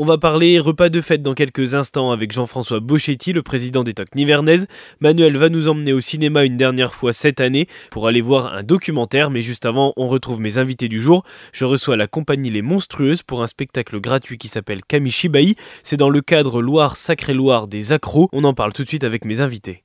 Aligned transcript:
On 0.00 0.04
va 0.04 0.16
parler 0.16 0.60
repas 0.60 0.90
de 0.90 1.00
fête 1.00 1.22
dans 1.22 1.34
quelques 1.34 1.74
instants 1.74 2.12
avec 2.12 2.30
Jean-François 2.30 2.78
Bochetti, 2.78 3.32
le 3.32 3.42
président 3.42 3.82
des 3.82 3.94
Tocs 3.94 4.14
Nivernaises. 4.14 4.68
Manuel 5.00 5.36
va 5.36 5.48
nous 5.48 5.66
emmener 5.66 5.92
au 5.92 5.98
cinéma 5.98 6.44
une 6.44 6.56
dernière 6.56 6.94
fois 6.94 7.12
cette 7.12 7.40
année 7.40 7.66
pour 7.90 8.06
aller 8.06 8.20
voir 8.20 8.54
un 8.54 8.62
documentaire, 8.62 9.32
mais 9.32 9.42
juste 9.42 9.66
avant, 9.66 9.94
on 9.96 10.06
retrouve 10.06 10.40
mes 10.40 10.56
invités 10.56 10.86
du 10.86 11.02
jour. 11.02 11.24
Je 11.52 11.64
reçois 11.64 11.96
la 11.96 12.06
compagnie 12.06 12.48
Les 12.48 12.62
Monstrueuses 12.62 13.24
pour 13.24 13.42
un 13.42 13.48
spectacle 13.48 14.00
gratuit 14.00 14.38
qui 14.38 14.46
s'appelle 14.46 14.84
Kamishibai. 14.86 15.56
C'est 15.82 15.96
dans 15.96 16.10
le 16.10 16.20
cadre 16.20 16.62
Loire 16.62 16.94
Sacré 16.94 17.34
Loire 17.34 17.66
des 17.66 17.90
Accros. 17.90 18.28
On 18.32 18.44
en 18.44 18.54
parle 18.54 18.72
tout 18.72 18.84
de 18.84 18.88
suite 18.88 19.02
avec 19.02 19.24
mes 19.24 19.40
invités. 19.40 19.82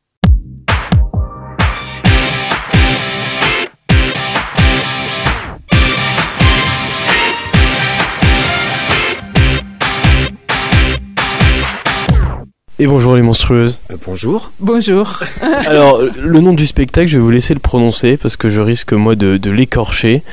Et 12.80 12.88
bonjour 12.88 13.16
les 13.16 13.22
monstrueuses. 13.22 13.80
Euh, 13.92 13.98
bonjour. 14.04 14.52
Bonjour. 14.60 15.20
Alors, 15.42 16.02
le 16.02 16.40
nom 16.40 16.54
du 16.54 16.66
spectacle, 16.66 17.08
je 17.08 17.20
vais 17.20 17.24
vous 17.24 17.30
laisser 17.30 17.54
le 17.54 17.60
prononcer 17.60 18.18
parce 18.18 18.36
que 18.36 18.50
je 18.50 18.62
risque 18.62 18.94
moi 18.94 19.16
de, 19.16 19.50
l'écorcher. 19.52 20.24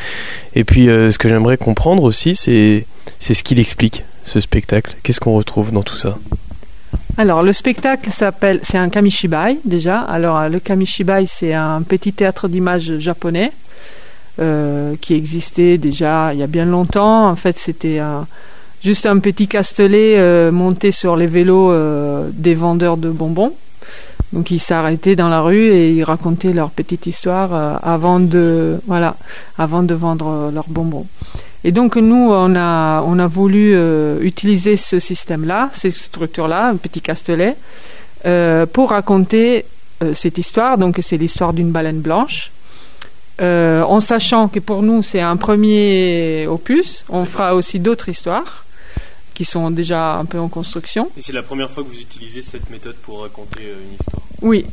Et 0.55 0.65
puis, 0.65 0.89
euh, 0.89 1.11
ce 1.11 1.19
que 1.19 1.29
j'aimerais 1.29 1.59
comprendre 1.59 2.03
aussi, 2.03 2.35
c'est 2.35 2.87
c'est 3.19 3.35
ce 3.35 3.45
qu'il 3.45 3.61
explique, 3.61 4.05
ce 4.25 4.41
spectacle. 4.41 4.97
Qu'est-ce 5.03 5.21
qu'on 5.21 5.37
retrouve 5.37 5.71
dans 5.71 5.83
tout 5.83 5.99
ça? 5.99 6.17
Alors, 7.19 7.43
le 7.43 7.53
spectacle 7.53 8.09
s'appelle, 8.09 8.61
c'est 8.63 8.79
un 8.79 8.89
kamishibai 8.89 9.59
déjà. 9.67 10.01
Alors, 10.01 10.49
le 10.49 10.61
kamishibai, 10.61 11.27
c'est 11.27 11.53
un 11.53 11.83
petit 11.83 12.15
théâtre 12.15 12.49
d'images 12.49 12.99
japonais 12.99 13.53
euh, 14.41 14.95
qui 15.03 15.13
existait 15.13 15.77
déjà 15.77 16.33
il 16.33 16.41
y 16.41 16.43
a 16.43 16.47
bien 16.47 16.65
longtemps. 16.65 17.29
En 17.29 17.37
fait, 17.37 17.59
c'était 17.59 17.99
un, 17.99 18.27
juste 18.83 19.07
un 19.07 19.19
petit 19.19 19.47
castelet 19.47 20.15
euh, 20.17 20.51
monté 20.51 20.91
sur 20.91 21.17
les 21.17 21.27
vélos 21.27 21.71
euh, 21.71 22.31
des 22.33 22.55
vendeurs 22.55 22.97
de 22.97 23.11
bonbons. 23.11 23.53
Donc 24.33 24.51
ils 24.51 24.61
s'arrêtaient 24.61 25.17
dans 25.17 25.29
la 25.29 25.41
rue 25.41 25.67
et 25.67 25.91
ils 25.91 26.05
racontaient 26.05 26.53
leur 26.53 26.71
petite 26.71 27.07
histoire 27.07 27.53
euh, 27.53 27.75
avant 27.83 28.21
de 28.21 28.81
voilà 28.87 29.17
avant 29.59 29.83
de 29.83 29.95
vendre 29.95 30.51
leurs 30.55 30.69
bonbons. 30.69 31.07
Et 31.65 31.73
donc 31.73 31.97
nous 31.97 32.31
on 32.31 32.55
a 32.57 33.03
on 33.03 33.19
a 33.19 33.27
voulu 33.27 33.77
utiliser 34.23 34.77
ce 34.77 34.99
système-là, 34.99 35.69
cette 35.73 35.97
structure-là, 35.97 36.69
un 36.69 36.77
petit 36.77 37.03
castelet, 37.03 37.55
pour 38.73 38.91
raconter 38.91 39.67
cette 40.15 40.39
histoire. 40.39 40.79
Donc 40.79 40.99
c'est 41.03 41.19
l'histoire 41.19 41.53
d'une 41.53 41.71
baleine 41.71 42.01
blanche. 42.01 42.51
en 43.41 44.01
sachant 44.01 44.49
que 44.49 44.59
pour 44.61 44.81
nous 44.83 45.03
c'est 45.03 45.21
un 45.21 45.37
premier 45.37 46.47
opus, 46.47 47.05
on 47.11 47.27
fera 47.27 47.55
aussi 47.55 47.79
d'autres 47.79 48.09
histoires 48.09 48.65
qui 49.41 49.47
sont 49.47 49.71
déjà 49.71 50.17
un 50.17 50.27
peu 50.27 50.39
en 50.39 50.51
construction. 50.51 51.11
Et 51.17 51.23
c'est 51.23 51.33
la 51.33 51.43
première 51.43 51.71
fois 51.71 51.83
que 51.83 51.89
vous 51.89 51.99
utilisez 51.99 52.43
cette 52.43 52.69
méthode 52.69 52.97
pour 52.97 53.23
raconter 53.23 53.61
euh, 53.63 53.87
une 53.87 53.95
histoire? 53.95 54.23
Oui. 54.43 54.67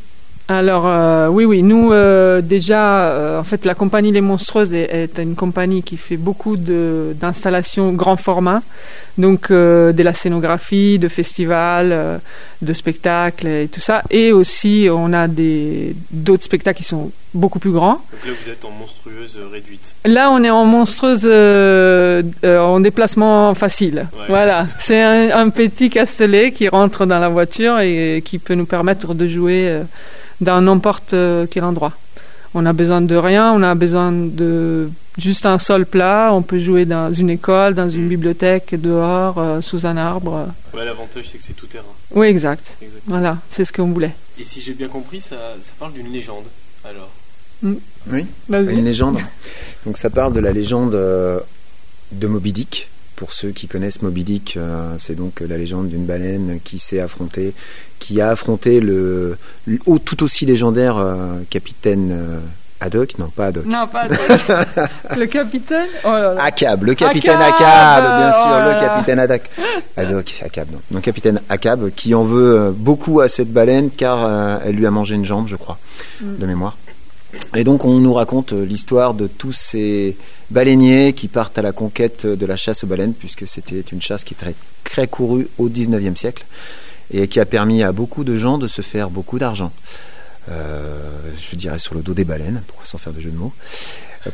Alors 0.50 0.88
euh, 0.88 1.28
oui, 1.28 1.46
oui, 1.46 1.62
nous 1.62 1.92
euh, 1.92 2.42
déjà, 2.42 3.40
en 3.40 3.44
fait, 3.44 3.66
la 3.66 3.76
compagnie 3.76 4.12
Les 4.12 4.22
Monstreuses 4.22 4.74
est, 4.74 5.20
une 5.20 5.36
compagnie 5.36 5.84
qui 5.84 5.98
fait 5.98 6.18
beaucoup 6.18 6.56
d'installations 6.58 7.92
grand 7.94 8.18
format, 8.18 8.62
donc 9.18 9.52
de 9.52 10.04
la 10.04 10.14
scénographie, 10.14 11.00
de 11.00 11.08
festivals, 11.08 12.22
de 12.62 12.74
spectacles 12.74 13.48
et 13.48 13.68
tout 13.68 13.82
ça, 13.82 14.04
et 14.10 14.32
aussi 14.32 14.88
on 14.92 15.14
a 15.14 15.28
des 15.28 15.96
d'autres 16.12 16.44
spectacles 16.44 16.78
qui 16.78 16.84
sont 16.84 17.12
beaucoup 17.34 17.60
plus 17.60 17.72
grand. 17.72 18.02
Donc 18.12 18.26
là, 18.26 18.32
vous 18.42 18.50
êtes 18.50 18.66
en 18.66 18.72
monstrueuse 18.72 19.38
euh, 19.38 19.48
réduite. 19.52 19.96
Là, 20.06 20.32
on 20.32 20.44
est 20.44 20.50
en 20.50 20.66
monstrueuse 20.66 21.22
euh, 21.26 22.24
euh, 22.44 22.60
en 22.60 22.80
déplacement 22.80 23.54
facile. 23.54 24.08
Voilà, 24.28 24.68
c'est 24.78 25.02
un, 25.02 25.50
petit 25.50 25.90
castelet 25.90 26.52
qui 26.52 26.68
rentre 26.68 27.06
dans 27.06 27.20
la 27.20 27.30
voiture 27.30 27.80
et 27.80 28.22
qui 28.24 28.40
peut 28.40 28.56
nous 28.56 28.66
permettre 28.66 29.14
de 29.14 29.28
jouer 29.28 29.82
dans 30.42 30.62
n'importe 30.62 31.16
quel 31.50 31.64
endroit. 31.64 31.94
On 32.54 32.66
a 32.66 32.74
besoin 32.74 33.02
de 33.02 33.16
rien, 33.16 33.54
on 33.54 33.62
a 33.62 33.76
besoin 33.76 34.12
de 34.12 34.90
juste 35.18 35.46
un 35.46 35.58
sol 35.58 35.86
plat. 35.86 36.32
On 36.34 36.42
peut 36.42 36.60
jouer 36.60 36.86
dans 36.86 37.14
une 37.14 37.30
école, 37.30 37.74
dans 37.74 37.90
une 37.90 38.08
bibliothèque, 38.08 38.76
dehors, 38.80 39.62
sous 39.62 39.86
un 39.86 39.98
arbre. 39.98 40.48
Ouais, 40.74 40.86
l'avantage 40.86 41.30
c'est 41.32 41.38
que 41.38 41.44
c'est 41.44 41.54
tout 41.54 41.68
terrain. 41.68 41.84
Oui, 42.12 42.28
exact. 42.28 42.78
Voilà, 43.06 43.38
c'est 43.50 43.66
ce 43.66 43.74
qu'on 43.74 43.92
voulait. 43.92 44.16
Et 44.40 44.46
si 44.46 44.62
j'ai 44.62 44.74
bien 44.74 44.88
compris, 44.88 45.20
ça, 45.20 45.36
ça 45.62 45.74
parle 45.78 45.94
d'une 45.94 46.12
légende. 46.12 46.46
Alors. 46.86 47.10
Mm. 47.62 47.74
Oui, 48.12 48.26
une 48.50 48.86
légende. 48.86 49.20
Donc 49.86 49.98
ça 49.98 50.10
parle 50.10 50.34
de 50.34 50.40
la 50.40 50.52
légende 50.52 50.96
euh, 50.96 51.40
de 52.12 52.28
Moby 52.28 52.54
Dick. 52.54 52.90
Pour 53.16 53.34
ceux 53.34 53.50
qui 53.50 53.68
connaissent 53.68 54.04
Moby 54.04 54.24
Dick, 54.24 54.58
euh, 54.58 54.96
c'est 55.00 55.16
donc 55.16 55.40
la 55.42 55.58
légende 55.58 55.90
d'une 55.90 56.06
baleine 56.06 56.60
qui 56.64 56.78
s'est 56.78 57.00
affrontée, 57.00 57.54
qui 58.00 58.22
a 58.22 58.30
affronté 58.30 58.80
le, 58.80 59.38
tout 60.06 60.24
aussi 60.24 60.46
légendaire 60.46 60.98
euh, 60.98 61.38
capitaine 61.50 62.42
Haddock, 62.80 63.18
non 63.18 63.30
pas 63.30 63.48
Haddock. 63.48 63.66
Non, 63.66 63.88
pas 63.88 64.02
Haddock. 64.02 64.20
le 65.18 65.26
capitaine 65.26 65.88
oh 66.06 66.10
Akab, 66.40 66.84
le 66.84 66.94
capitaine 66.94 67.42
Akab, 67.42 68.04
bien 68.04 68.32
sûr, 68.32 68.52
oh 68.52 68.70
le 68.70 68.80
capitaine 68.80 69.20
Haddock. 69.20 69.42
Haddock, 69.96 70.42
Akab, 70.46 70.72
non. 70.72 70.80
Donc 70.92 71.02
capitaine 71.04 71.42
Akab, 71.50 71.90
qui 71.96 72.14
en 72.14 72.24
veut 72.24 72.72
beaucoup 72.76 73.20
à 73.22 73.28
cette 73.28 73.52
baleine 73.52 73.90
car 73.90 74.62
elle 74.66 74.76
lui 74.76 74.86
a 74.86 74.92
mangé 74.92 75.16
une 75.16 75.26
jambe, 75.26 75.48
je 75.48 75.56
crois, 75.56 75.78
mm. 76.22 76.38
de 76.38 76.46
mémoire. 76.46 76.78
Et 77.56 77.64
donc 77.64 77.86
on 77.86 78.00
nous 78.00 78.14
raconte 78.14 78.54
euh, 78.54 78.66
l'histoire 78.66 79.14
de 79.14 79.28
tous 79.28 79.52
ces 79.52 80.18
baleiniers 80.50 81.14
qui 81.14 81.28
partent 81.28 81.58
à 81.58 81.62
la 81.62 81.72
conquête 81.72 82.26
de 82.26 82.46
la 82.46 82.56
chasse 82.56 82.84
aux 82.84 82.88
baleines, 82.88 83.14
puisque 83.14 83.48
c'était 83.48 83.82
une 83.82 84.02
chasse 84.02 84.24
qui 84.24 84.34
était 84.34 84.54
très, 84.84 85.08
courue 85.08 85.48
au 85.58 85.70
19e 85.70 86.16
siècle 86.16 86.46
et 87.12 87.28
qui 87.28 87.40
a 87.40 87.46
permis 87.46 87.84
à 87.84 87.92
beaucoup 87.92 88.24
de 88.24 88.36
gens 88.36 88.58
de 88.58 88.68
se 88.68 88.82
faire 88.82 89.10
beaucoup 89.10 89.40
d'argent. 89.40 89.72
Euh, 90.50 91.00
je 91.38 91.56
dirais 91.56 91.80
sur 91.80 91.96
le 91.96 92.02
dos 92.02 92.14
des 92.14 92.26
baleines, 92.26 92.62
pour 92.68 92.86
sans 92.86 92.98
faire 92.98 93.14
de 93.14 93.20
jeu 93.20 93.32
de 93.32 93.38
mots. 93.38 93.54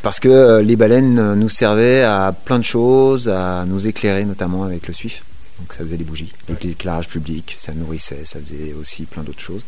Parce 0.02 0.20
que 0.20 0.30
euh, 0.30 0.62
les 0.62 0.76
baleines 0.76 1.36
nous 1.36 1.50
servaient 1.50 2.04
à 2.04 2.34
plein 2.46 2.60
de 2.60 2.64
choses, 2.64 3.30
à 3.30 3.66
nous 3.68 3.88
éclairer 3.88 4.26
notamment 4.26 4.64
avec 4.64 4.88
le 4.88 4.94
suif. 4.94 5.24
Donc 5.60 5.74
ça 5.74 5.80
faisait 5.80 5.98
les 5.98 6.04
bougies, 6.04 6.34
l'éclairage 6.64 7.08
public, 7.08 7.56
ça 7.60 7.74
nourrissait, 7.74 8.26
ça 8.26 8.40
faisait 8.40 8.74
aussi 8.74 9.04
plein 9.04 9.24
d'autres 9.24 9.40
choses. 9.40 9.64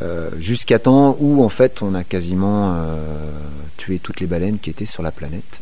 Euh, 0.00 0.30
jusqu'à 0.38 0.78
temps 0.78 1.16
où 1.20 1.44
en 1.44 1.50
fait 1.50 1.82
on 1.82 1.94
a 1.94 2.02
quasiment 2.02 2.72
euh, 2.74 3.30
tué 3.76 3.98
toutes 3.98 4.20
les 4.20 4.26
baleines 4.26 4.58
qui 4.58 4.70
étaient 4.70 4.86
sur 4.86 5.02
la 5.02 5.10
planète. 5.10 5.60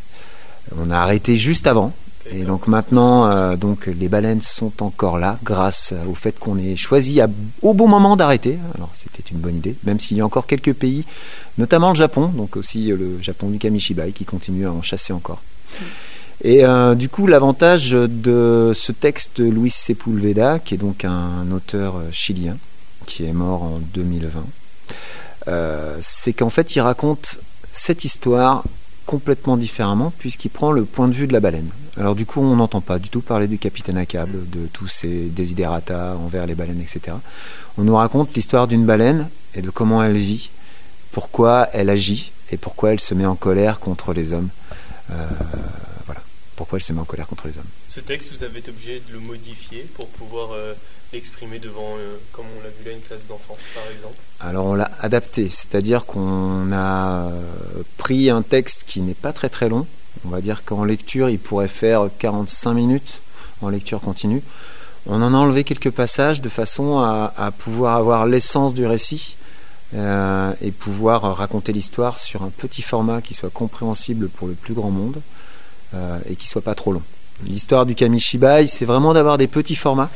On 0.79 0.91
a 0.91 0.99
arrêté 0.99 1.37
juste 1.37 1.67
avant. 1.67 1.93
Et 2.33 2.45
donc 2.45 2.69
maintenant, 2.69 3.27
euh, 3.27 3.57
donc 3.57 3.87
les 3.87 4.09
baleines 4.09 4.41
sont 4.41 4.83
encore 4.83 5.19
là 5.19 5.39
grâce 5.43 5.95
au 6.09 6.15
fait 6.15 6.39
qu'on 6.39 6.59
ait 6.59 6.77
choisi 6.77 7.21
au 7.63 7.75
bon 7.75 7.89
moment 7.89 8.17
d'arrêter. 8.17 8.59
Alors 8.75 8.91
c'était 8.95 9.29
une 9.31 9.39
bonne 9.39 9.57
idée, 9.57 9.77
même 9.85 9.99
s'il 9.99 10.17
y 10.17 10.21
a 10.21 10.27
encore 10.27 10.47
quelques 10.47 10.75
pays, 10.75 11.05
notamment 11.59 11.91
le 11.91 11.97
Japon, 11.97 12.29
donc 12.29 12.57
aussi 12.57 12.89
le 12.89 13.21
Japon 13.21 13.49
du 13.49 13.59
Kamishibai 13.59 14.13
qui 14.13 14.25
continue 14.25 14.67
à 14.67 14.73
en 14.73 14.83
chasser 14.83 15.13
encore. 15.13 15.43
Et 16.43 16.65
du 16.97 17.11
coup, 17.11 17.27
l'avantage 17.27 17.91
de 17.91 18.73
ce 18.75 18.93
texte 18.93 19.43
de 19.43 19.45
Luis 19.45 19.71
Sepulveda, 19.71 20.59
qui 20.59 20.75
est 20.75 20.79
donc 20.79 21.05
un 21.05 21.51
auteur 21.53 21.97
chilien, 22.13 22.57
qui 23.05 23.27
est 23.27 23.33
mort 23.33 23.63
en 23.63 23.81
2020, 23.93 24.45
euh, 25.49 25.97
c'est 26.01 26.33
qu'en 26.33 26.51
fait 26.51 26.77
il 26.77 26.81
raconte 26.81 27.39
cette 27.73 28.05
histoire 28.05 28.65
complètement 29.11 29.57
différemment 29.57 30.13
puisqu'il 30.17 30.51
prend 30.51 30.71
le 30.71 30.85
point 30.85 31.09
de 31.09 31.13
vue 31.13 31.27
de 31.27 31.33
la 31.33 31.41
baleine. 31.41 31.69
Alors 31.97 32.15
du 32.15 32.27
coup 32.27 32.41
on 32.41 32.55
n'entend 32.55 32.81
pas 32.81 33.01
du 33.01 33.09
tout 33.09 33.23
parler 33.23 33.49
du 33.49 33.59
capitaine 33.59 33.99
à 33.99 34.07
câble, 34.07 34.49
de 34.49 34.69
tous 34.73 34.87
ses 34.87 35.25
desiderata 35.25 36.17
envers 36.17 36.47
les 36.47 36.55
baleines, 36.55 36.81
etc. 36.81 37.17
On 37.77 37.83
nous 37.83 37.97
raconte 37.97 38.33
l'histoire 38.37 38.69
d'une 38.69 38.87
baleine 38.87 39.29
et 39.57 39.63
de 39.63 39.71
comment 39.71 40.01
elle 40.05 40.17
vit, 40.17 40.51
pourquoi 41.11 41.69
elle 41.73 41.91
agit 41.91 42.31
et 42.53 42.57
pourquoi 42.57 42.93
elle 42.93 43.01
se 43.01 43.13
met 43.15 43.27
en 43.27 43.35
colère 43.35 43.81
contre 43.81 44.13
les 44.13 44.33
hommes. 44.33 44.51
Euh, 45.11 45.27
voilà, 46.07 46.23
pourquoi 46.55 46.79
elle 46.79 46.85
se 46.85 46.93
met 46.93 47.01
en 47.01 47.05
colère 47.05 47.27
contre 47.27 47.49
les 47.49 47.59
hommes. 47.59 47.73
Ce 47.89 47.99
texte, 47.99 48.33
vous 48.33 48.45
avez 48.45 48.61
été 48.61 48.71
obligé 48.71 49.03
de 49.09 49.13
le 49.13 49.19
modifier 49.19 49.89
pour 49.97 50.07
pouvoir 50.07 50.51
euh, 50.53 50.75
exprimer 51.17 51.59
devant, 51.59 51.97
euh, 51.99 52.17
comme 52.33 52.47
on 52.59 52.63
l'a 52.63 52.71
vu 52.71 52.85
là, 52.85 52.93
une 52.93 53.01
classe 53.01 53.27
d'enfants, 53.27 53.57
par 53.75 53.83
exemple 53.93 54.15
Alors 54.41 54.67
on 54.67 54.75
l'a 54.75 54.91
adapté, 55.01 55.49
c'est-à-dire 55.51 56.07
qu'on 56.07 56.71
a 56.73 57.31
euh, 57.31 57.43
pris 57.97 58.31
un 58.31 58.43
texte 58.43 58.85
qui 58.87 59.01
n'est 59.01 59.15
pas 59.15 59.33
très 59.33 59.49
très 59.49 59.69
long. 59.69 59.87
On 60.25 60.29
va 60.29 60.41
dire 60.41 60.65
qu'en 60.65 60.85
lecture, 60.85 61.29
il 61.29 61.39
pourrait 61.39 61.69
faire 61.69 62.09
45 62.19 62.75
minutes 62.75 63.21
en 63.63 63.69
lecture 63.69 64.01
continue. 64.01 64.43
On 65.07 65.23
en 65.23 65.35
a 65.35 65.37
enlevé 65.37 65.65
quelques 65.65 65.91
passages 65.91 66.41
de 66.41 66.49
façon 66.49 66.99
à, 66.99 67.53
pouvoir 67.59 67.97
avoir 67.97 68.27
l'essence 68.27 68.75
du 68.75 68.87
récit 68.87 69.37
euh, 69.95 70.53
et 70.61 70.73
pouvoir 70.73 71.37
raconter 71.37 71.73
l'histoire 71.73 72.19
sur 72.19 72.43
un 72.43 72.51
petit 72.51 72.83
format 72.83 73.23
qui 73.23 73.35
soit 73.35 73.51
compréhensible 73.51 74.29
pour 74.29 74.47
le 74.47 74.55
plus 74.55 74.75
grand 74.75 74.91
monde 74.91 75.21
et 76.29 76.37
qui 76.37 76.47
soit 76.47 76.63
pas 76.63 76.75
trop 76.75 76.93
long. 76.93 77.03
L'histoire 77.45 77.87
du 77.87 77.95
Kamishibai, 77.95 78.67
c'est 78.67 78.85
vraiment 78.85 79.15
d'avoir 79.15 79.39
des 79.39 79.49
petits 79.49 79.75
formats 79.75 80.11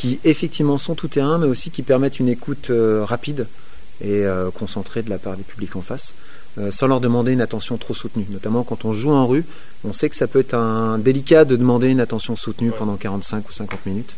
qui 0.00 0.18
effectivement 0.24 0.78
sont 0.78 0.94
tout 0.94 1.08
terrain, 1.08 1.36
mais 1.36 1.46
aussi 1.46 1.70
qui 1.70 1.82
permettent 1.82 2.20
une 2.20 2.30
écoute 2.30 2.70
euh, 2.70 3.04
rapide 3.04 3.46
et 4.00 4.24
euh, 4.24 4.50
concentrée 4.50 5.02
de 5.02 5.10
la 5.10 5.18
part 5.18 5.36
des 5.36 5.42
publics 5.42 5.76
en 5.76 5.82
face. 5.82 6.14
euh, 6.58 6.70
sans 6.70 6.86
leur 6.86 7.00
demander 7.00 7.32
une 7.32 7.42
attention 7.42 7.76
trop 7.76 7.92
soutenue. 7.92 8.26
Notamment 8.30 8.64
quand 8.64 8.86
on 8.86 8.94
joue 8.94 9.10
en 9.10 9.26
rue, 9.26 9.44
on 9.84 9.92
sait 9.92 10.08
que 10.08 10.14
ça 10.14 10.26
peut 10.26 10.38
être 10.40 10.54
un 10.54 10.98
délicat 10.98 11.44
de 11.44 11.54
demander 11.54 11.88
une 11.88 12.00
attention 12.00 12.34
soutenue 12.34 12.72
pendant 12.72 12.96
45 12.96 13.46
ou 13.46 13.52
50 13.52 13.84
minutes 13.84 14.16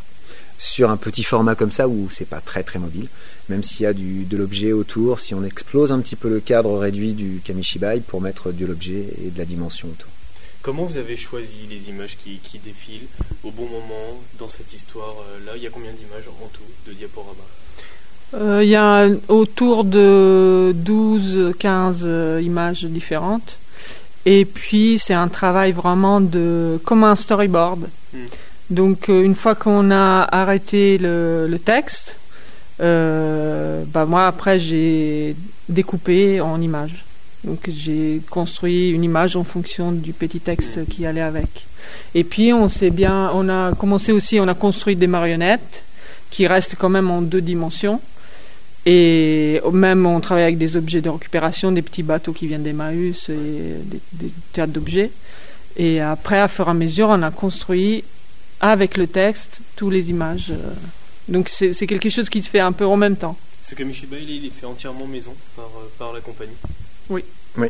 sur 0.57 0.89
un 0.89 0.97
petit 0.97 1.25
format 1.25 1.57
comme 1.57 1.73
ça 1.73 1.89
où 1.89 2.07
c'est 2.11 2.29
pas 2.29 2.41
très 2.41 2.63
très 2.63 2.79
mobile, 2.79 3.09
même 3.49 3.65
s'il 3.65 3.83
y 3.83 3.87
a 3.87 3.93
du, 3.93 4.25
de 4.25 4.37
l'objet 4.37 4.73
autour, 4.73 5.19
si 5.19 5.35
on 5.35 5.43
explose 5.43 5.91
un 5.91 5.99
petit 5.99 6.15
peu 6.15 6.29
le 6.29 6.39
cadre 6.39 6.79
réduit 6.79 7.13
du 7.13 7.41
Kamishibai 7.45 8.03
pour 8.07 8.21
mettre 8.21 8.53
de 8.53 8.65
l'objet 8.65 9.09
et 9.27 9.31
de 9.31 9.39
la 9.39 9.45
dimension 9.45 9.89
autour. 9.89 10.11
Comment 10.63 10.85
vous 10.85 10.97
avez 10.97 11.17
choisi 11.17 11.59
les 11.69 11.89
images 11.89 12.17
qui, 12.17 12.39
qui 12.39 12.59
défilent 12.59 13.09
au 13.43 13.51
bon 13.51 13.67
moment 13.67 14.21
dans 14.39 14.47
cette 14.47 14.73
histoire-là 14.73 15.53
Il 15.57 15.63
y 15.63 15.67
a 15.67 15.71
combien 15.71 15.91
d'images 15.91 16.29
en 16.29 16.47
tout 16.53 16.63
de 16.87 16.93
diaporamas 16.93 17.33
euh, 18.35 18.63
Il 18.63 18.69
y 18.69 18.77
a 18.77 19.09
autour 19.27 19.83
de 19.83 20.73
12-15 20.85 22.03
euh, 22.05 22.41
images 22.43 22.85
différentes. 22.85 23.59
Et 24.25 24.45
puis 24.45 25.01
c'est 25.01 25.15
un 25.15 25.27
travail 25.27 25.73
vraiment 25.73 26.21
de 26.21 26.79
comme 26.85 27.03
un 27.03 27.17
storyboard. 27.17 27.89
Hmm. 28.13 28.27
Donc 28.71 29.09
euh, 29.09 29.23
une 29.23 29.35
fois 29.35 29.57
qu'on 29.57 29.91
a 29.91 30.29
arrêté 30.31 30.97
le, 30.99 31.49
le 31.49 31.59
texte, 31.59 32.21
euh, 32.81 33.83
bah 33.89 34.07
moi 34.07 34.29
après 34.29 34.59
j'ai 34.61 35.35
découpé 35.69 36.41
en 36.41 36.61
images. 36.61 37.05
Donc 37.45 37.69
j'ai 37.69 38.21
construit 38.31 38.91
une 38.91 39.05
image 39.05 39.37
en 39.37 39.45
fonction 39.45 39.93
du 39.93 40.13
petit 40.13 40.41
texte 40.41 40.87
qui 40.89 41.07
allait 41.07 41.23
avec. 41.23 41.67
Et 42.15 42.25
puis 42.25 42.53
on 42.53 42.69
s'est 42.69 42.91
bien, 42.91 43.31
on 43.35 43.49
a 43.49 43.75
commencé 43.75 44.13
aussi, 44.13 44.39
on 44.41 44.49
a 44.49 44.55
construit 44.55 44.97
des 44.97 45.09
marionnettes 45.09 45.85
qui 46.31 46.47
restent 46.47 46.77
quand 46.79 46.89
même 46.89 47.11
en 47.11 47.21
deux 47.21 47.41
dimensions. 47.41 48.01
Et 48.87 49.61
même 49.73 50.07
on 50.07 50.21
travaille 50.21 50.45
avec 50.45 50.59
des 50.59 50.77
objets 50.77 51.01
de 51.01 51.09
récupération, 51.09 51.73
des 51.73 51.83
petits 51.83 52.03
bateaux 52.03 52.33
qui 52.33 52.47
viennent 52.47 52.63
d'Emmaüs 52.63 53.29
et 53.29 53.35
des, 53.85 54.01
des 54.13 54.33
théâtres 54.53 54.73
d'objets. 54.73 55.11
Et 55.77 56.01
après, 56.01 56.39
à 56.39 56.49
fur 56.49 56.67
et 56.67 56.71
à 56.71 56.75
mesure, 56.75 57.09
on 57.09 57.23
a 57.23 57.31
construit 57.31 58.05
avec 58.61 58.97
le 58.97 59.07
texte, 59.07 59.63
toutes 59.77 59.93
les 59.93 60.11
images. 60.11 60.53
Donc 61.29 61.49
c'est 61.49 61.87
quelque 61.87 62.09
chose 62.09 62.29
qui 62.29 62.43
se 62.43 62.51
fait 62.51 62.61
un 62.61 62.73
peu 62.73 62.87
en 62.87 62.97
même 62.97 63.17
temps. 63.17 63.37
Ce 63.63 63.75
Kamishiba, 63.75 64.17
il 64.19 64.47
est 64.47 64.51
fait 64.51 64.67
entièrement 64.67 65.07
maison 65.07 65.35
par, 65.55 65.67
euh, 65.67 65.89
par 65.97 66.13
la 66.13 66.21
compagnie 66.21 66.57
Oui. 67.13 67.25
Oui. 67.57 67.69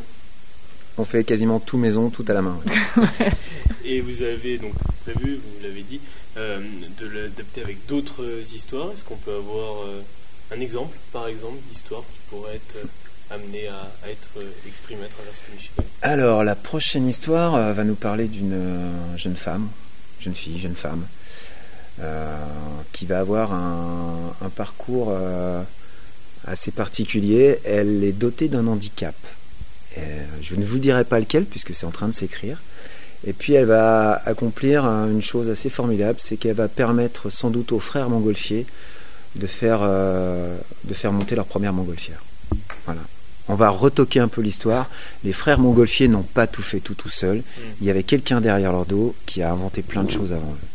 On 0.99 1.05
fait 1.05 1.25
quasiment 1.25 1.61
tout 1.61 1.79
maison, 1.79 2.11
tout 2.11 2.25
à 2.29 2.33
la 2.33 2.43
main. 2.43 2.59
Et 3.85 4.01
vous 4.01 4.23
avez 4.23 4.59
donc 4.59 4.73
prévu, 5.05 5.37
vous 5.37 5.63
l'avez 5.63 5.83
dit, 5.83 6.01
euh, 6.37 6.61
de 6.99 7.07
l'adapter 7.07 7.63
avec 7.63 7.87
d'autres 7.87 8.25
histoires. 8.55 8.93
Est-ce 8.93 9.05
qu'on 9.05 9.17
peut 9.17 9.35
avoir 9.35 9.85
un 10.55 10.61
exemple, 10.61 10.97
par 11.13 11.27
exemple, 11.27 11.59
d'histoire 11.69 12.03
qui 12.13 12.21
pourrait 12.31 12.57
être 12.57 12.77
amenée 13.31 13.69
à, 13.69 13.91
être 14.09 14.31
exprimée 14.67 15.05
à 15.05 15.09
travers 15.09 15.35
ce 15.35 15.43
Kamishiba 15.45 15.83
Alors, 16.03 16.45
la 16.45 16.55
prochaine 16.55 17.09
histoire 17.09 17.75
va 17.75 17.85
nous 17.85 17.95
parler 17.95 18.29
d'une 18.29 18.61
jeune 19.17 19.37
femme 19.37 19.69
jeune 20.23 20.35
fille, 20.35 20.59
jeune 20.59 20.77
femme, 20.77 21.05
euh, 22.01 22.37
qui 22.93 23.07
va 23.07 23.21
avoir 23.21 23.53
un, 23.53 24.33
parcours 24.55 25.09
euh, 25.11 25.63
assez 26.47 26.71
particulier. 26.71 27.59
Elle 27.65 28.05
est 28.05 28.13
dotée 28.13 28.49
d'un 28.49 28.67
handicap. 28.67 29.15
Euh, 29.99 30.25
je 30.41 30.55
ne 30.55 30.65
vous 30.65 30.79
dirai 30.79 31.05
pas 31.05 31.21
lequel, 31.21 31.45
puisque 31.45 31.75
c'est 31.75 31.87
en 31.87 31.91
train 31.91 32.09
de 32.09 32.15
s'écrire. 32.15 32.63
Et 33.25 33.33
puis 33.33 33.53
elle 33.53 33.67
va 33.67 34.21
accomplir 34.27 34.85
une 34.85 35.23
chose 35.23 35.49
assez 35.49 35.71
formidable, 35.71 36.19
c'est 36.21 36.37
qu'elle 36.37 36.57
va 36.57 36.67
permettre 36.67 37.31
sans 37.31 37.51
doute 37.51 37.71
aux 37.71 37.79
frères 37.79 38.09
montgolfiers 38.09 38.67
de 39.37 39.47
faire, 39.47 39.83
de 39.83 40.95
faire 40.95 41.13
monter 41.13 41.37
leur 41.37 41.47
première 41.47 41.73
montgolfière. 41.73 42.25
Voilà 42.85 43.03
on 43.49 43.55
va 43.55 43.69
retoquer 43.69 44.21
un 44.21 44.29
peu 44.29 44.41
l'histoire. 44.41 44.89
Les 45.25 45.33
frères 45.33 45.59
montgolfiers 45.59 46.09
n'ont 46.09 46.23
pas 46.23 46.47
tout 46.47 46.63
fait 46.63 46.81
tout 46.81 46.95
tout 46.95 47.09
seuls. 47.09 47.39
Mm. 47.39 47.61
Il 47.81 47.87
y 47.87 47.91
avait 47.91 48.03
quelqu'un 48.03 48.41
derrière 48.41 48.73
leur 48.73 48.87
dos 48.87 49.15
qui 49.27 49.43
a 49.43 49.51
inventé 49.51 49.83
plein 49.83 50.05
de 50.05 50.11
choses 50.11 50.33
avant 50.33 50.53
eux. 50.53 50.67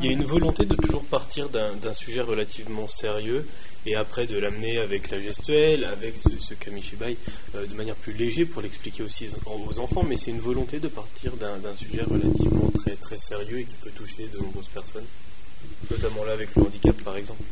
Il 0.00 0.06
y 0.06 0.08
a 0.08 0.12
une 0.12 0.24
volonté 0.24 0.64
de 0.64 0.74
toujours 0.74 1.04
partir 1.04 1.48
d'un 1.48 1.94
sujet 1.94 2.20
relativement 2.20 2.88
sérieux 2.88 3.46
et 3.86 3.94
après 3.94 4.26
de 4.26 4.36
l'amener 4.38 4.78
avec 4.78 5.10
la 5.10 5.20
gestuelle, 5.20 5.84
avec 5.84 6.14
ce, 6.18 6.54
kamishibai 6.54 7.16
euh, 7.54 7.66
de 7.66 7.74
manière 7.74 7.94
plus 7.94 8.12
légère 8.12 8.46
pour 8.52 8.60
l'expliquer 8.62 9.04
aussi 9.04 9.28
aux 9.46 9.78
enfants, 9.78 10.04
mais 10.08 10.16
c'est 10.16 10.32
une 10.32 10.40
volonté 10.40 10.80
de 10.80 10.88
partir 10.88 11.32
d'un 11.36 11.74
sujet 11.76 12.02
relativement 12.02 12.70
très, 12.74 12.96
très 12.96 13.16
sérieux 13.16 13.60
et 13.60 13.64
qui 13.64 13.76
peut 13.76 13.90
toucher 13.90 14.28
de 14.32 14.38
nombreuses 14.38 14.66
personnes, 14.74 15.04
notamment 15.88 16.24
là 16.24 16.32
avec 16.32 16.48
le 16.56 16.62
handicap 16.62 17.00
par 17.02 17.16
exemple. 17.16 17.42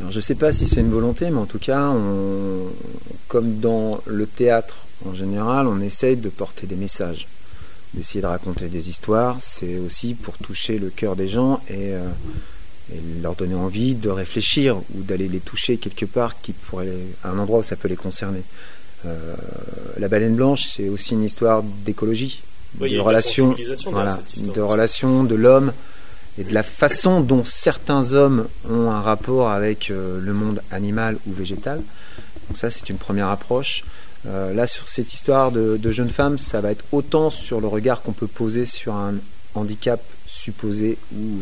Alors, 0.00 0.10
je 0.10 0.16
ne 0.16 0.22
sais 0.22 0.34
pas 0.34 0.54
si 0.54 0.66
c'est 0.66 0.80
une 0.80 0.90
volonté, 0.90 1.28
mais 1.28 1.38
en 1.38 1.44
tout 1.44 1.58
cas, 1.58 1.94
comme 3.28 3.60
dans 3.60 4.00
le 4.06 4.26
théâtre 4.26 4.86
en 5.06 5.14
général, 5.14 5.66
on 5.66 5.80
essaye 5.80 6.16
de 6.16 6.30
porter 6.30 6.66
des 6.66 6.76
messages, 6.76 7.26
d'essayer 7.94 8.20
de 8.20 8.26
raconter 8.26 8.68
des 8.68 8.88
histoires. 8.88 9.36
C'est 9.40 9.78
aussi 9.78 10.14
pour 10.14 10.36
toucher 10.38 10.78
le 10.78 10.90
cœur 10.90 11.16
des 11.16 11.28
gens 11.28 11.60
et, 11.68 11.94
euh, 11.94 12.08
leur 13.22 13.34
donner 13.34 13.54
envie 13.54 13.94
de 13.94 14.10
réfléchir 14.10 14.76
ou 14.76 15.02
d'aller 15.02 15.28
les 15.28 15.40
toucher 15.40 15.78
quelque 15.78 16.04
part, 16.04 16.40
qui 16.40 16.52
pourrait, 16.52 16.88
à 17.22 17.30
un 17.30 17.38
endroit 17.38 17.60
où 17.60 17.62
ça 17.62 17.76
peut 17.76 17.88
les 17.88 17.96
concerner. 17.96 18.42
Euh, 19.06 19.34
la 19.98 20.08
baleine 20.08 20.34
blanche, 20.34 20.64
c'est 20.64 20.88
aussi 20.88 21.14
une 21.14 21.24
histoire 21.24 21.62
d'écologie, 21.62 22.42
de, 22.80 22.98
relation, 22.98 23.54
voilà, 23.90 24.18
de 24.36 24.60
relation 24.60 25.24
de 25.24 25.34
l'homme 25.34 25.72
et 26.38 26.44
de 26.44 26.52
la 26.52 26.62
façon 26.62 27.20
dont 27.20 27.44
certains 27.44 28.12
hommes 28.12 28.48
ont 28.68 28.90
un 28.90 29.00
rapport 29.00 29.50
avec 29.50 29.90
euh, 29.90 30.20
le 30.20 30.32
monde 30.32 30.60
animal 30.70 31.18
ou 31.26 31.32
végétal. 31.32 31.80
Donc 32.48 32.56
ça, 32.56 32.70
c'est 32.70 32.88
une 32.90 32.98
première 32.98 33.28
approche. 33.28 33.84
Euh, 34.26 34.54
là, 34.54 34.66
sur 34.66 34.88
cette 34.88 35.12
histoire 35.12 35.52
de, 35.52 35.76
de, 35.76 35.90
jeune 35.90 36.08
femme, 36.08 36.38
ça 36.38 36.60
va 36.60 36.70
être 36.70 36.84
autant 36.92 37.30
sur 37.30 37.60
le 37.60 37.66
regard 37.66 38.02
qu'on 38.02 38.12
peut 38.12 38.26
poser 38.26 38.64
sur 38.64 38.94
un 38.94 39.14
handicap 39.54 40.00
supposé 40.26 40.96
ou 41.14 41.40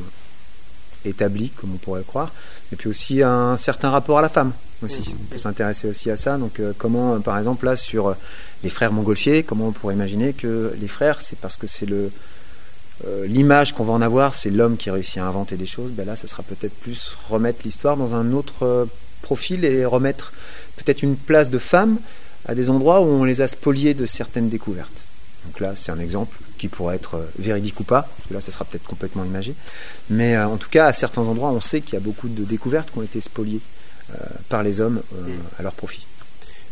établi, 1.05 1.51
comme 1.51 1.75
on 1.75 1.79
pourrait 1.79 2.01
le 2.01 2.05
croire, 2.05 2.33
et 2.73 2.77
puis 2.77 2.89
aussi 2.89 3.23
un 3.23 3.57
certain 3.57 3.91
rapport 3.91 4.19
à 4.19 4.23
la 4.23 4.29
femme 4.29 4.53
aussi. 4.83 5.01
Mmh. 5.01 5.15
On 5.21 5.33
peut 5.33 5.39
s'intéresser 5.39 5.89
aussi 5.89 6.11
à 6.11 6.17
ça. 6.17 6.39
Donc, 6.39 6.59
euh, 6.59 6.73
comment, 6.77 7.21
par 7.21 7.39
exemple, 7.39 7.67
là, 7.67 7.77
sur 7.77 8.17
les 8.65 8.71
frères 8.71 8.93
montgolfiers, 8.93 9.45
comment 9.45 9.69
on 9.69 9.73
pourrait 9.73 9.95
imaginer 9.95 10.33
que 10.33 10.75
les 10.81 10.89
frères, 10.89 11.21
c'est 11.21 11.39
parce 11.39 11.57
que 11.57 11.69
c'est 11.69 11.87
le, 11.87 12.11
euh, 13.07 13.27
l'image 13.27 13.73
qu'on 13.73 13.85
va 13.85 13.93
en 13.93 14.03
avoir, 14.03 14.35
c'est 14.35 14.51
l'homme 14.51 14.77
qui 14.77 14.91
réussit 14.91 15.19
à 15.19 15.27
inventer 15.27 15.57
des 15.57 15.67
choses. 15.67 15.91
Ben 15.91 16.07
là, 16.07 16.15
ça 16.15 16.29
sera 16.29 16.43
peut-être 16.43 16.75
plus 16.75 17.17
remettre 17.29 17.61
l'histoire 17.65 17.97
dans 17.97 18.15
un 18.15 18.33
autre 18.33 18.65
euh, 18.65 18.85
profil 19.23 19.65
et 19.65 19.85
remettre 19.85 20.33
peut-être 20.77 21.03
une 21.03 21.17
place 21.17 21.51
de 21.51 21.59
femme 21.59 21.99
à 22.47 22.55
des 22.55 22.71
endroits 22.71 23.01
où 23.01 23.07
on 23.07 23.25
les 23.25 23.41
a 23.41 23.49
spoliés 23.49 23.95
de 23.95 24.07
certaines 24.07 24.49
découvertes. 24.49 25.05
Donc 25.47 25.61
là, 25.61 25.75
c'est 25.75 25.91
un 25.91 25.99
exemple 25.99 26.39
qui 26.59 26.69
pourrait 26.69 26.97
être 26.97 27.17
euh, 27.17 27.27
véridique 27.39 27.81
ou 27.81 27.85
pas, 27.85 28.03
parce 28.03 28.29
que 28.29 28.35
là, 28.35 28.41
ça 28.41 28.53
sera 28.53 28.65
peut-être 28.65 28.87
complètement 28.87 29.25
imagé. 29.25 29.55
Mais 30.11 30.39
en 30.39 30.57
tout 30.57 30.71
cas, 30.71 30.87
à 30.87 30.93
certains 30.93 31.23
endroits, 31.23 31.51
on 31.51 31.61
sait 31.61 31.81
qu'il 31.81 31.95
y 31.95 31.97
a 31.97 32.01
beaucoup 32.01 32.29
de 32.29 32.45
découvertes 32.45 32.91
qui 32.93 32.99
ont 32.99 33.03
été 33.03 33.21
spoliées 33.21 33.61
par 34.51 34.63
les 34.63 34.81
hommes 34.81 35.01
à 35.59 35.63
leur 35.63 35.73
profit. 35.73 36.05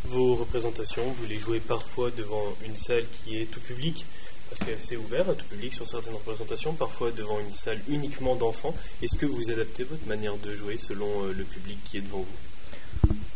Vos 0.04 0.34
représentations, 0.34 1.02
vous 1.02 1.26
les 1.26 1.38
jouez 1.38 1.60
parfois 1.60 2.10
devant 2.10 2.44
une 2.66 2.76
salle 2.76 3.04
qui 3.12 3.38
est 3.38 3.46
tout 3.46 3.60
public, 3.60 4.06
parce 4.48 4.60
que 4.68 4.76
c'est 4.78 4.96
ouvert 4.96 5.28
à 5.28 5.34
tout 5.34 5.46
public 5.46 5.72
sur 5.72 5.86
certaines 5.86 6.14
représentations, 6.14 6.72
parfois 6.72 7.10
devant 7.12 7.38
une 7.38 7.52
salle 7.52 7.78
uniquement 7.88 8.34
d'enfants. 8.34 8.74
Est-ce 9.02 9.16
que 9.16 9.26
vous 9.26 9.50
adaptez 9.50 9.84
votre 9.84 10.06
manière 10.06 10.36
de 10.36 10.54
jouer 10.54 10.76
selon 10.76 11.06
euh, 11.24 11.32
le 11.32 11.44
public 11.44 11.78
qui 11.84 11.98
est 11.98 12.00
devant 12.00 12.18
vous? 12.18 12.49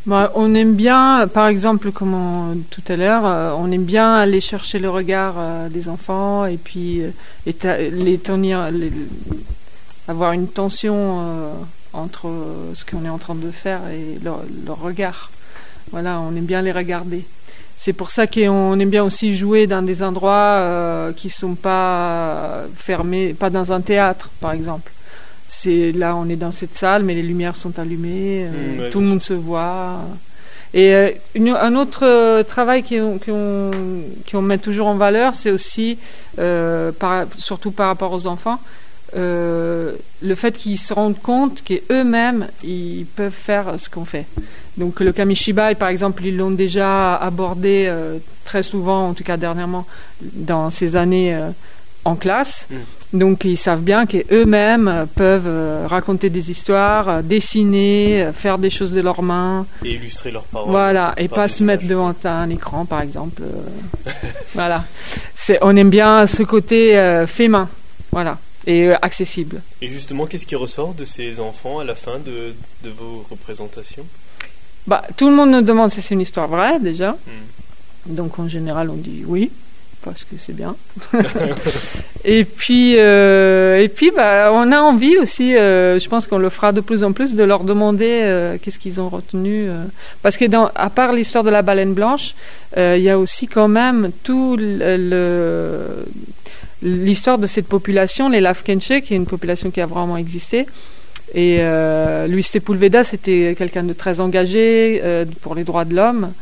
Bah, 0.07 0.33
on 0.35 0.55
aime 0.55 0.75
bien, 0.75 1.29
par 1.33 1.49
exemple, 1.49 1.93
comme 1.93 2.63
tout 2.71 2.83
à 2.89 2.97
l'heure, 2.97 3.27
euh, 3.27 3.53
on 3.57 3.71
aime 3.73 3.85
bien 3.85 4.15
aller 4.15 4.41
chercher 4.41 4.79
le 4.79 4.91
regard 4.91 5.35
euh, 5.39 5.69
des 5.69 5.89
enfants 5.89 6.45
et 6.47 6.57
puis 6.57 7.03
les 7.47 8.19
tenir, 8.19 8.69
avoir 10.09 10.33
une 10.33 10.49
tension 10.49 11.55
entre 11.93 12.31
ce 12.75 12.85
qu'on 12.85 13.05
est 13.05 13.09
en 13.09 13.19
train 13.19 13.35
de 13.35 13.51
faire 13.51 13.81
et 13.89 14.19
leur, 14.23 14.43
leur 14.67 14.81
regard. 14.81 15.31
Voilà, 15.91 16.21
on 16.21 16.35
aime 16.37 16.47
bien 16.47 16.63
les 16.63 16.73
regarder. 16.73 17.25
C'est 17.77 17.93
pour 17.93 18.11
ça 18.11 18.27
qu'on 18.27 18.79
aime 18.79 18.91
bien 18.91 19.05
aussi 19.05 19.35
jouer 19.35 19.67
dans 19.67 19.83
des 19.83 20.03
endroits 20.03 20.59
euh, 20.59 21.13
qui 21.13 21.29
sont 21.29 21.55
pas 21.55 22.65
fermés, 22.77 23.35
pas 23.35 23.51
dans 23.51 23.73
un 23.73 23.81
théâtre, 23.81 24.31
par 24.41 24.53
exemple. 24.53 24.93
C'est 25.49 25.93
là, 25.93 26.17
on 26.17 26.29
est 26.29 26.37
dans 26.37 26.51
cette 26.51 26.75
salle, 26.75 27.03
mais 27.05 27.15
les 27.15 27.23
lumières 27.23 27.57
sont 27.57 27.79
allumées, 27.79 28.47
euh, 28.47 28.89
mmh, 28.89 28.91
tout 28.91 29.01
le 29.01 29.07
monde 29.07 29.23
se 29.23 29.35
voit. 29.35 30.01
Et 30.73 30.93
euh, 30.95 31.11
un 31.37 31.75
autre 31.77 32.05
euh, 32.05 32.43
travail 32.43 32.83
qu'on 32.83 34.43
met 34.43 34.59
toujours 34.59 34.89
en 34.89 34.97
valeur, 34.97 35.35
c'est 35.35 35.51
aussi, 35.51 35.99
par, 36.37 37.27
surtout 37.37 37.71
par 37.71 37.87
rapport 37.89 38.13
aux 38.13 38.27
enfants, 38.27 38.61
le 39.15 40.35
fait 40.35 40.57
qu'ils 40.59 40.79
se 40.79 40.93
rendent 40.93 41.21
compte 41.21 41.63
qu'eux-mêmes, 41.63 42.49
ils 42.65 43.07
peuvent 43.15 43.31
faire 43.31 43.79
ce 43.79 43.89
qu'on 43.89 44.05
fait. 44.05 44.27
Donc 44.77 44.99
le 44.99 45.13
kamishibai, 45.13 45.77
par 45.77 45.89
exemple, 45.89 46.25
ils 46.25 46.37
l'ont 46.37 46.51
déjà 46.51 47.15
abordé 47.15 47.93
très 48.45 48.65
souvent, 48.65 49.09
en 49.11 49.15
tout 49.15 49.23
cas 49.23 49.37
dernièrement, 49.37 49.87
dans 50.21 50.71
ces 50.71 50.97
années 50.97 51.39
en 52.05 52.17
classe. 52.17 52.67
Mm. 52.71 52.75
Donc 53.15 53.45
ils 53.45 53.57
savent 53.57 53.81
bien 53.81 54.07
qu'eux-mêmes 54.07 55.07
peuvent 55.15 55.47
euh, 55.47 55.87
raconter 55.87 56.31
des 56.31 56.51
histoires, 56.51 57.09
euh, 57.09 57.23
dessiner, 57.23 58.31
faire 58.35 58.59
des 58.59 58.71
choses 58.71 58.93
de 58.93 59.01
leurs 59.01 59.23
mains. 59.23 59.67
Et 59.85 59.93
illustrer 59.93 60.33
leurs 60.33 60.43
paroles. 60.45 60.71
Voilà, 60.71 61.15
et 61.17 61.29
pas 61.29 61.49
se 61.49 61.63
mettre 61.63 61.87
devant 61.87 62.15
un 62.25 62.51
écran 62.51 62.85
par 62.85 63.01
exemple. 63.01 63.43
voilà. 64.55 64.85
C'est, 65.35 65.59
on 65.63 65.77
aime 65.77 65.91
bien 65.91 66.27
ce 66.27 66.43
côté 66.43 67.25
fait 67.27 67.49
main. 67.49 67.69
Voilà 68.11 68.39
et 68.67 68.93
accessible. 69.03 69.61
Et 69.83 69.89
justement, 69.89 70.27
qu'est-ce 70.27 70.47
qui 70.47 70.57
ressort 70.57 70.95
de 70.95 71.05
ces 71.05 71.39
enfants 71.39 71.81
à 71.81 71.85
la 71.85 71.95
fin 71.95 72.19
de, 72.19 72.55
de 72.83 72.91
vos 72.91 73.25
représentations? 73.31 74.07
Bah, 74.87 75.03
Tout 75.17 75.29
le 75.29 75.35
monde 75.35 75.51
nous 75.51 75.63
demande 75.63 75.91
si 75.91 76.03
c'est 76.03 76.15
une 76.15 76.21
histoire 76.21 76.49
vraie 76.49 76.81
déjà. 76.81 77.13
Hmm. 77.13 78.15
Donc 78.15 78.39
en 78.39 78.49
général, 78.49 78.91
on 78.91 78.97
dit 78.97 79.25
oui 79.27 79.51
parce 80.05 80.25
que 80.25 80.35
c'est 80.39 80.53
bien. 80.53 80.77
et 82.25 82.45
puis, 82.45 82.95
euh, 82.99 83.79
et 83.79 83.89
puis 83.89 84.13
bah, 84.15 84.51
on 84.53 84.71
a 84.71 84.79
envie 84.79 85.17
aussi, 85.17 85.57
euh, 85.57 85.99
je 85.99 86.09
pense 86.09 86.27
qu'on 86.27 86.39
le 86.39 86.51
fera 86.51 86.73
de 86.73 86.81
plus 86.81 87.03
en 87.03 87.13
plus, 87.13 87.35
de 87.35 87.43
leur 87.43 87.65
demander 87.65 88.21
euh, 88.23 88.57
qu'est-ce 88.61 88.79
qu'ils 88.79 89.01
ont 89.01 89.09
retenu. 89.09 89.67
parce 90.23 90.37
que, 90.37 90.45
à 90.75 90.91
part 90.91 91.13
l'histoire 91.13 91.43
de 91.45 91.51
la 91.51 91.63
baleine 91.63 91.95
blanche, 91.95 92.35
il 92.77 93.01
y 93.01 93.11
a 93.11 93.19
aussi 93.19 93.47
quand 93.47 93.69
même 93.69 94.11
tout 94.23 94.59
l'histoire 96.83 97.39
de 97.39 97.47
cette 97.47 97.67
population, 97.67 98.29
les 98.29 98.41
Lafkenche, 98.41 99.01
qui 99.03 99.15
est 99.15 99.17
une 99.17 99.27
population 99.27 99.71
qui 99.71 99.81
a 99.81 99.87
vraiment 99.87 100.17
existé. 100.17 100.67
Et 101.35 101.61
Luis 102.29 102.43
Sepulveda, 102.43 103.05
c'était 103.05 103.55
quelqu'un 103.57 103.85
de 103.85 103.93
très 103.93 104.21
engagé 104.21 105.03
pour 105.41 105.55
les 105.55 105.65
droits 105.65 105.85
de 105.85 105.95
l'homme. 105.95 106.33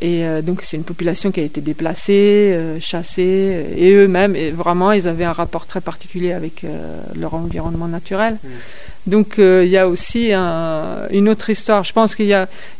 Et 0.00 0.24
euh, 0.24 0.40
donc 0.40 0.62
c'est 0.62 0.78
une 0.78 0.84
population 0.84 1.30
qui 1.30 1.40
a 1.40 1.42
été 1.42 1.60
déplacée, 1.60 2.52
euh, 2.54 2.80
chassée, 2.80 3.66
et 3.76 3.92
eux-mêmes, 3.92 4.34
vraiment, 4.54 4.92
ils 4.92 5.06
avaient 5.06 5.24
un 5.24 5.32
rapport 5.32 5.66
très 5.66 5.82
particulier 5.82 6.32
avec 6.32 6.64
euh, 6.64 7.00
leur 7.14 7.34
environnement 7.34 7.86
naturel. 7.86 8.38
Mm. 8.42 8.48
Donc 9.06 9.34
il 9.38 9.68
y 9.68 9.78
a 9.78 9.88
aussi 9.88 10.30
une 10.32 11.28
autre 11.30 11.48
histoire. 11.48 11.84
Je 11.84 11.92
pense 11.92 12.14
qu'il 12.14 12.26
y, 12.26 12.36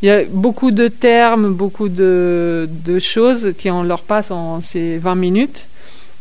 y, 0.07 0.11
a 0.11 0.25
beaucoup 0.31 0.71
de 0.71 0.89
termes, 0.89 1.53
beaucoup 1.55 1.89
de, 1.89 2.69
de, 2.85 2.99
choses 2.99 3.55
qui 3.57 3.71
en 3.71 3.83
leur 3.83 4.03
passent 4.03 4.31
en 4.31 4.61
ces 4.61 4.99
20 4.99 5.15
minutes. 5.15 5.69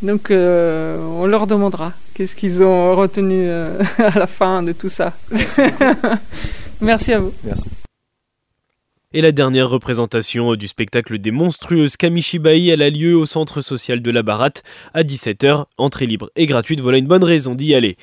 Donc 0.01 0.27
on 0.31 1.25
leur 1.27 1.47
demandera 1.47 1.91
qu'est-ce 2.13 2.37
qu'ils 2.37 2.63
ont 2.63 2.95
retenu 2.95 3.49
à 3.97 4.17
la 4.17 4.27
fin 4.27 4.63
de 4.63 4.71
tout 4.71 4.89
ça. 4.89 5.11
Merci 6.79 7.11
à 7.13 7.19
vous. 7.19 7.33
Merci. 7.43 7.65
Et 9.11 9.21
la 9.21 9.31
dernière 9.31 9.67
représentation 9.67 10.53
du 10.53 10.67
spectacle 10.67 11.17
des 11.17 11.31
monstrueuses 11.31 11.97
Kamishibai, 11.97 12.67
elle 12.67 12.83
a 12.83 12.91
lieu 12.91 13.17
au 13.17 13.25
centre 13.25 13.59
social 13.61 14.03
de 14.03 14.11
la 14.11 14.21
Baratte 14.21 14.61
à 14.93 15.01
17h, 15.01 15.65
entrée 15.79 16.05
libre 16.05 16.29
et 16.35 16.45
gratuite, 16.45 16.79
voilà 16.79 16.99
une 16.99 17.07
bonne 17.07 17.23
raison 17.23 17.55
d'y 17.55 17.73
aller. 17.73 17.97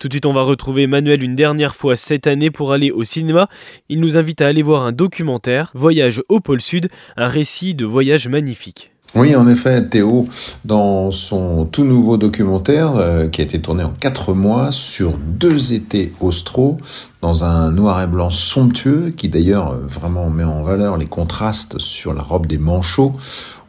Tout 0.00 0.08
de 0.08 0.14
suite, 0.14 0.26
on 0.26 0.32
va 0.32 0.42
retrouver 0.42 0.88
Manuel 0.88 1.22
une 1.22 1.36
dernière 1.36 1.76
fois 1.76 1.94
cette 1.94 2.26
année 2.26 2.50
pour 2.50 2.72
aller 2.72 2.90
au 2.90 3.04
cinéma. 3.04 3.48
Il 3.88 4.00
nous 4.00 4.16
invite 4.16 4.40
à 4.40 4.48
aller 4.48 4.62
voir 4.62 4.82
un 4.82 4.90
documentaire, 4.90 5.70
Voyage 5.74 6.20
au 6.28 6.40
pôle 6.40 6.60
Sud, 6.60 6.88
un 7.16 7.28
récit 7.28 7.76
de 7.76 7.84
voyage 7.84 8.26
magnifique. 8.26 8.91
Oui, 9.14 9.36
en 9.36 9.46
effet, 9.46 9.84
Théo, 9.84 10.26
dans 10.64 11.10
son 11.10 11.66
tout 11.66 11.84
nouveau 11.84 12.16
documentaire 12.16 12.96
euh, 12.96 13.28
qui 13.28 13.42
a 13.42 13.44
été 13.44 13.60
tourné 13.60 13.84
en 13.84 13.90
quatre 13.90 14.32
mois 14.32 14.72
sur 14.72 15.18
deux 15.18 15.74
étés 15.74 16.14
austraux, 16.20 16.78
dans 17.20 17.44
un 17.44 17.72
noir 17.72 18.00
et 18.02 18.06
blanc 18.06 18.30
somptueux, 18.30 19.12
qui 19.14 19.28
d'ailleurs 19.28 19.72
euh, 19.72 19.86
vraiment 19.86 20.30
met 20.30 20.44
en 20.44 20.62
valeur 20.62 20.96
les 20.96 21.04
contrastes 21.04 21.78
sur 21.78 22.14
la 22.14 22.22
robe 22.22 22.46
des 22.46 22.56
manchots 22.56 23.12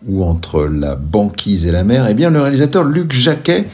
ou 0.08 0.24
entre 0.24 0.64
la 0.64 0.96
banquise 0.96 1.66
et 1.66 1.72
la 1.74 1.84
mer, 1.84 2.08
eh 2.10 2.14
bien 2.14 2.30
le 2.30 2.42
réalisateur 2.42 2.86
Luc 2.86 3.12
Jacquet 3.12 3.68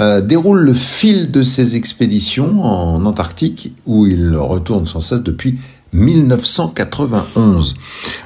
euh, 0.00 0.20
déroule 0.20 0.60
le 0.60 0.74
fil 0.74 1.30
de 1.30 1.44
ses 1.44 1.76
expéditions 1.76 2.64
en 2.64 3.04
Antarctique, 3.04 3.72
où 3.86 4.06
il 4.06 4.36
retourne 4.36 4.84
sans 4.84 5.00
cesse 5.00 5.22
depuis 5.22 5.58
1991. 5.94 7.74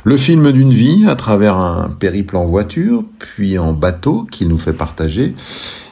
Le 0.02 0.16
film 0.16 0.50
d'une 0.52 0.72
vie 0.72 1.06
à 1.06 1.14
travers 1.14 1.56
un 1.56 1.90
périple 1.90 2.36
en 2.36 2.46
voiture, 2.46 3.04
puis 3.18 3.58
en 3.58 3.74
bateau 3.74 4.26
qu'il 4.30 4.48
nous 4.48 4.58
fait 4.58 4.72
partager 4.72 5.34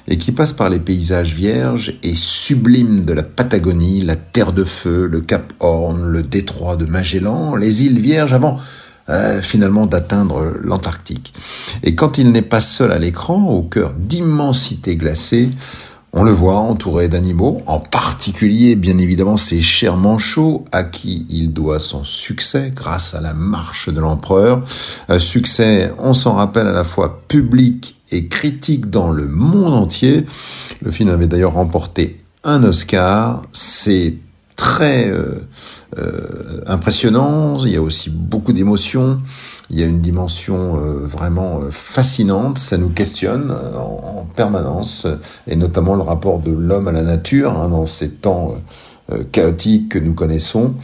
et 0.08 0.18
qui 0.18 0.32
passe 0.32 0.52
par 0.52 0.70
les 0.70 0.78
paysages 0.78 1.34
vierges 1.34 1.94
et 2.02 2.14
sublimes 2.14 3.04
de 3.04 3.12
la 3.12 3.22
Patagonie, 3.22 4.02
la 4.02 4.16
Terre 4.16 4.52
de 4.52 4.64
Feu, 4.64 5.06
le 5.06 5.20
Cap 5.20 5.52
Horn, 5.60 6.06
le 6.06 6.22
détroit 6.22 6.76
de 6.76 6.86
Magellan, 6.86 7.56
les 7.56 7.84
îles 7.84 8.00
Vierges 8.00 8.32
avant 8.32 8.58
euh, 9.08 9.42
finalement 9.42 9.86
d'atteindre 9.86 10.54
l'Antarctique. 10.62 11.32
Et 11.82 11.94
quand 11.94 12.18
il 12.18 12.32
n'est 12.32 12.42
pas 12.42 12.60
seul 12.60 12.90
à 12.90 12.98
l'écran, 12.98 13.48
au 13.48 13.62
cœur 13.62 13.94
d'immensités 13.96 14.96
glacées, 14.96 15.50
on 16.18 16.24
le 16.24 16.32
voit 16.32 16.56
entouré 16.56 17.08
d'animaux, 17.08 17.60
en 17.66 17.78
particulier 17.78 18.74
bien 18.74 18.96
évidemment 18.96 19.36
ces 19.36 19.60
chers 19.60 19.98
manchots 19.98 20.64
à 20.72 20.82
qui 20.82 21.26
il 21.28 21.52
doit 21.52 21.78
son 21.78 22.04
succès 22.04 22.72
grâce 22.74 23.14
à 23.14 23.20
la 23.20 23.34
marche 23.34 23.90
de 23.90 24.00
l'empereur. 24.00 24.64
Un 25.10 25.18
succès, 25.18 25.92
on 25.98 26.14
s'en 26.14 26.36
rappelle 26.36 26.66
à 26.66 26.72
la 26.72 26.84
fois 26.84 27.22
public 27.28 27.96
et 28.10 28.28
critique 28.28 28.88
dans 28.88 29.10
le 29.10 29.26
monde 29.26 29.74
entier. 29.74 30.24
Le 30.80 30.90
film 30.90 31.10
avait 31.10 31.26
d'ailleurs 31.26 31.52
remporté 31.52 32.22
un 32.44 32.64
Oscar. 32.64 33.42
C'est 33.52 34.14
très 34.56 35.10
euh, 35.10 35.34
euh, 35.98 36.62
impressionnant. 36.66 37.62
Il 37.62 37.72
y 37.72 37.76
a 37.76 37.82
aussi 37.82 38.08
beaucoup 38.08 38.54
d'émotions. 38.54 39.20
Il 39.70 39.80
y 39.80 39.82
a 39.82 39.86
une 39.86 40.00
dimension 40.00 40.76
euh, 40.76 41.06
vraiment 41.06 41.60
euh, 41.60 41.70
fascinante, 41.72 42.58
ça 42.58 42.76
nous 42.76 42.88
questionne 42.88 43.50
euh, 43.50 43.76
en, 43.76 44.26
permanence, 44.36 45.06
et 45.48 45.56
notamment 45.56 45.94
le 45.94 46.02
rapport 46.02 46.38
de 46.38 46.52
l'homme 46.52 46.88
à 46.88 46.92
la 46.92 47.02
nature 47.02 47.58
hein, 47.58 47.70
dans 47.70 47.86
ces 47.86 48.10
temps 48.10 48.54
chaotiques 49.32 49.92
que 49.92 49.98
nous 49.98 50.12
connaissons. 50.12 50.74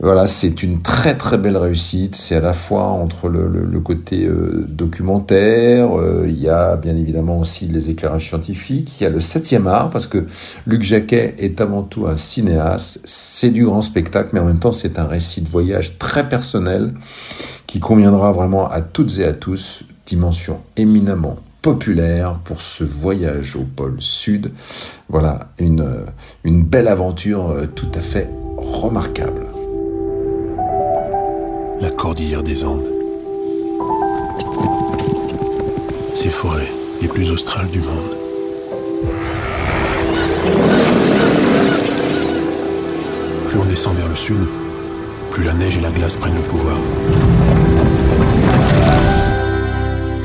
Voilà, 0.00 0.26
c'est 0.26 0.62
une 0.62 0.80
très 0.80 1.16
très 1.16 1.36
belle 1.36 1.56
réussite. 1.56 2.14
C'est 2.14 2.36
à 2.36 2.40
la 2.40 2.54
fois 2.54 2.84
entre 2.84 3.28
le, 3.28 3.46
le, 3.46 3.80
côté 3.80 4.26
documentaire, 4.68 5.90
il 6.24 6.40
y 6.40 6.48
a 6.48 6.76
bien 6.76 6.96
évidemment 6.96 7.40
aussi 7.40 7.66
les 7.66 7.90
éclairages 7.90 8.28
scientifiques, 8.28 9.00
il 9.00 9.04
y 9.04 9.06
a 9.06 9.10
le 9.10 9.20
septième 9.20 9.66
art, 9.66 9.90
parce 9.90 10.06
que 10.06 10.24
Luc 10.66 10.82
Jacquet 10.82 11.34
est 11.38 11.60
avant 11.60 11.82
tout 11.82 12.06
un 12.06 12.16
cinéaste. 12.16 13.00
C'est 13.04 13.50
du 13.50 13.66
grand 13.66 13.82
spectacle, 13.82 14.30
mais 14.32 14.40
en 14.40 14.46
même 14.46 14.60
temps 14.60 14.72
c'est 14.72 14.98
un 14.98 15.06
récit 15.06 15.42
de 15.42 15.48
voyage 15.48 15.98
très 15.98 16.26
personnel 16.28 16.94
qui 17.68 17.78
conviendra 17.80 18.32
vraiment 18.32 18.66
à 18.66 18.80
toutes 18.80 19.18
et 19.18 19.24
à 19.24 19.34
tous, 19.34 19.84
dimension 20.06 20.62
éminemment 20.76 21.36
populaire 21.62 22.38
pour 22.44 22.62
ce 22.62 22.82
voyage 22.82 23.56
au 23.56 23.62
pôle 23.62 23.96
sud. 24.00 24.52
Voilà, 25.08 25.50
une, 25.58 25.86
une 26.44 26.64
belle 26.64 26.88
aventure 26.88 27.50
euh, 27.50 27.66
tout 27.66 27.90
à 27.94 28.00
fait 28.00 28.30
remarquable. 28.56 29.46
La 31.80 31.90
cordillère 31.90 32.42
des 32.42 32.64
Andes. 32.64 32.86
Ces 36.14 36.30
forêts 36.30 36.72
les 37.02 37.08
plus 37.08 37.30
australes 37.30 37.68
du 37.68 37.80
monde. 37.80 38.16
Plus 43.46 43.58
on 43.58 43.64
descend 43.66 43.94
vers 43.96 44.08
le 44.08 44.16
sud, 44.16 44.38
plus 45.30 45.44
la 45.44 45.52
neige 45.52 45.76
et 45.76 45.80
la 45.80 45.90
glace 45.90 46.16
prennent 46.16 46.34
le 46.34 46.40
pouvoir. 46.40 46.78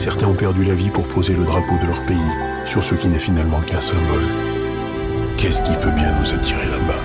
Certains 0.03 0.27
ont 0.27 0.33
perdu 0.33 0.65
la 0.65 0.73
vie 0.73 0.89
pour 0.89 1.07
poser 1.07 1.33
le 1.33 1.45
drapeau 1.45 1.77
de 1.81 1.87
leur 1.87 2.05
pays 2.05 2.17
sur 2.65 2.83
ce 2.83 2.93
qui 2.93 3.07
n'est 3.07 3.17
finalement 3.17 3.61
qu'un 3.61 3.79
symbole. 3.79 4.25
Qu'est-ce 5.37 5.61
qui 5.61 5.71
peut 5.77 5.91
bien 5.91 6.13
nous 6.19 6.33
attirer 6.33 6.65
là-bas? 6.65 6.99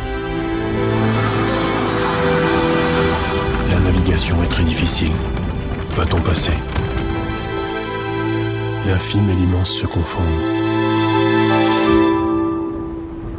La 3.71 3.79
navigation 3.79 4.43
est 4.43 4.49
très 4.49 4.65
difficile. 4.65 5.13
Va-t-on 5.95 6.21
passer? 6.23 6.55
L'infime 8.85 9.31
et 9.31 9.35
l'immense 9.35 9.71
se 9.71 9.87
confondent. 9.87 10.25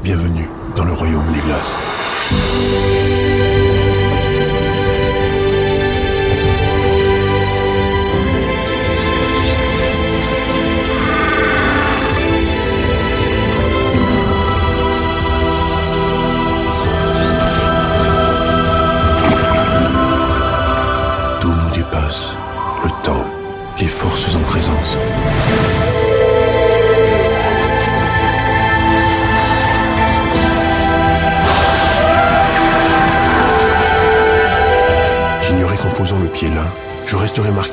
Bienvenue 0.02 0.48
dans 0.78 0.86
le 0.86 0.94
royaume 0.94 1.30
des 1.34 1.42
glaces. 1.42 1.82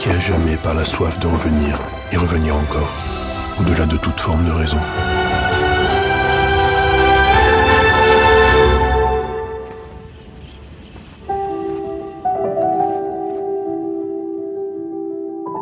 Marqué 0.06 0.10
à 0.10 0.18
jamais 0.18 0.56
par 0.56 0.74
la 0.74 0.84
soif 0.84 1.18
de 1.18 1.26
revenir 1.26 1.78
et 2.12 2.16
revenir 2.16 2.56
encore. 2.56 2.90
au-delà 3.58 3.86
de 3.86 3.96
toute 3.96 4.20
forme 4.20 4.44
de 4.44 4.52
raison. 4.52 4.78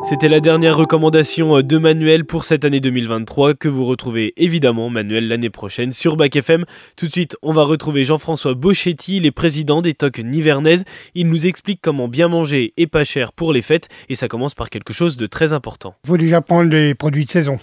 C'était 0.07 0.29
la 0.29 0.41
dernière 0.41 0.77
recommandation 0.77 1.63
de 1.63 1.79
Manuel 1.79 2.27
pour 2.27 2.45
cette 2.45 2.67
année 2.67 2.81
2023 2.81 3.55
que 3.55 3.69
vous 3.69 3.87
retrouvez 3.87 4.35
évidemment 4.37 4.91
Manuel 4.91 5.29
l'année 5.29 5.49
prochaine 5.49 5.93
sur 5.93 6.17
Bac 6.17 6.37
FM. 6.37 6.67
Tout 6.95 7.07
de 7.07 7.11
suite, 7.11 7.39
on 7.41 7.53
va 7.55 7.63
retrouver 7.63 8.05
Jean-François 8.05 8.53
Bochetti, 8.53 9.19
les 9.19 9.31
présidents 9.31 9.81
des 9.81 9.95
tocs 9.95 10.19
nivernaises. 10.19 10.85
Il 11.15 11.29
nous 11.29 11.47
explique 11.47 11.81
comment 11.81 12.07
bien 12.07 12.29
manger 12.29 12.75
et 12.77 12.87
pas 12.87 13.05
cher 13.05 13.33
pour 13.33 13.55
les 13.55 13.63
fêtes 13.63 13.89
et 14.11 14.15
ça 14.15 14.29
commence 14.29 14.55
par 14.55 14.69
quelque 14.69 14.93
chose 14.93 15.17
de 15.17 15.25
très 15.25 15.55
important. 15.55 15.95
Il 16.05 16.09
faut 16.09 16.19
déjà 16.19 16.43
prendre 16.43 16.71
les 16.71 16.95
produits 16.95 17.25
de 17.25 17.31
saison. 17.31 17.59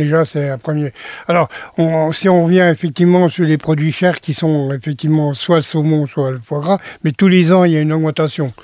Déjà, 0.00 0.24
c'est 0.24 0.48
un 0.48 0.56
premier. 0.56 0.92
Alors, 1.28 1.50
si 2.14 2.30
on 2.30 2.46
revient 2.46 2.66
effectivement 2.72 3.28
sur 3.28 3.44
les 3.44 3.58
produits 3.58 3.92
chers 3.92 4.18
qui 4.22 4.32
sont 4.32 4.72
effectivement 4.72 5.34
soit 5.34 5.56
le 5.56 5.62
saumon, 5.62 6.06
soit 6.06 6.30
le 6.30 6.40
foie 6.42 6.60
gras, 6.60 6.78
mais 7.04 7.12
tous 7.12 7.28
les 7.28 7.52
ans, 7.52 7.64
il 7.64 7.72
y 7.72 7.76
a 7.76 7.80
une 7.80 7.92
augmentation. 7.92 8.54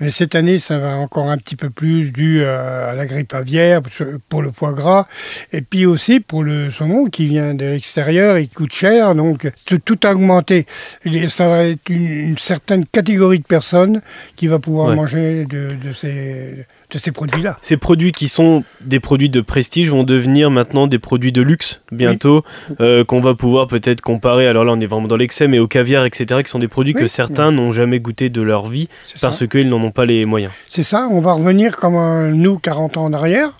Mais 0.00 0.10
cette 0.10 0.34
année, 0.34 0.58
ça 0.58 0.78
va 0.78 0.96
encore 0.96 1.28
un 1.28 1.36
petit 1.36 1.56
peu 1.56 1.68
plus 1.68 2.10
dû 2.10 2.42
à 2.42 2.94
la 2.94 3.04
grippe 3.04 3.34
aviaire 3.34 3.82
pour 4.30 4.40
le 4.40 4.50
foie 4.50 4.72
gras, 4.72 5.06
et 5.52 5.60
puis 5.60 5.84
aussi 5.84 6.20
pour 6.20 6.42
le 6.42 6.70
saumon 6.70 7.04
qui 7.04 7.26
vient 7.26 7.52
de 7.52 7.66
l'extérieur 7.66 8.38
et 8.38 8.46
qui 8.46 8.54
coûte 8.54 8.72
cher. 8.72 9.14
Donc, 9.14 9.52
tout 9.84 10.00
a 10.04 10.12
augmenté. 10.12 10.66
Ça 11.28 11.48
va 11.48 11.64
être 11.64 11.90
une, 11.90 12.38
certaine 12.38 12.86
catégorie 12.86 13.40
de 13.40 13.44
personnes 13.44 14.00
qui 14.36 14.46
va 14.46 14.58
pouvoir 14.58 14.96
manger 14.96 15.44
de, 15.44 15.76
de 15.84 15.92
ces 15.92 16.66
de 16.92 16.98
ces 16.98 17.10
produits-là. 17.10 17.56
Ces 17.62 17.76
produits 17.76 18.12
qui 18.12 18.28
sont 18.28 18.64
des 18.82 19.00
produits 19.00 19.30
de 19.30 19.40
prestige 19.40 19.90
vont 19.90 20.04
devenir 20.04 20.50
maintenant 20.50 20.86
des 20.86 20.98
produits 20.98 21.32
de 21.32 21.42
luxe 21.42 21.80
bientôt, 21.90 22.44
euh, 22.80 23.04
qu'on 23.04 23.20
va 23.20 23.34
pouvoir 23.34 23.66
peut-être 23.66 24.00
comparer, 24.00 24.46
alors 24.46 24.64
là 24.64 24.72
on 24.74 24.80
est 24.80 24.86
vraiment 24.86 25.08
dans 25.08 25.16
l'excès, 25.16 25.48
mais 25.48 25.58
au 25.58 25.66
caviar, 25.66 26.04
etc., 26.04 26.42
qui 26.42 26.50
sont 26.50 26.58
des 26.58 26.68
produits 26.68 26.94
que 26.94 27.08
certains 27.08 27.50
n'ont 27.50 27.72
jamais 27.72 27.98
goûté 27.98 28.28
de 28.28 28.42
leur 28.42 28.66
vie 28.66 28.88
parce 29.20 29.46
qu'ils 29.46 29.68
n'en 29.68 29.82
ont 29.82 29.90
pas 29.90 30.04
les 30.04 30.24
moyens. 30.24 30.52
C'est 30.68 30.82
ça, 30.82 31.08
on 31.10 31.20
va 31.20 31.32
revenir 31.32 31.76
comme 31.76 31.96
euh, 31.96 32.30
nous 32.32 32.58
40 32.58 32.98
ans 32.98 33.04
en 33.04 33.12
arrière. 33.12 33.52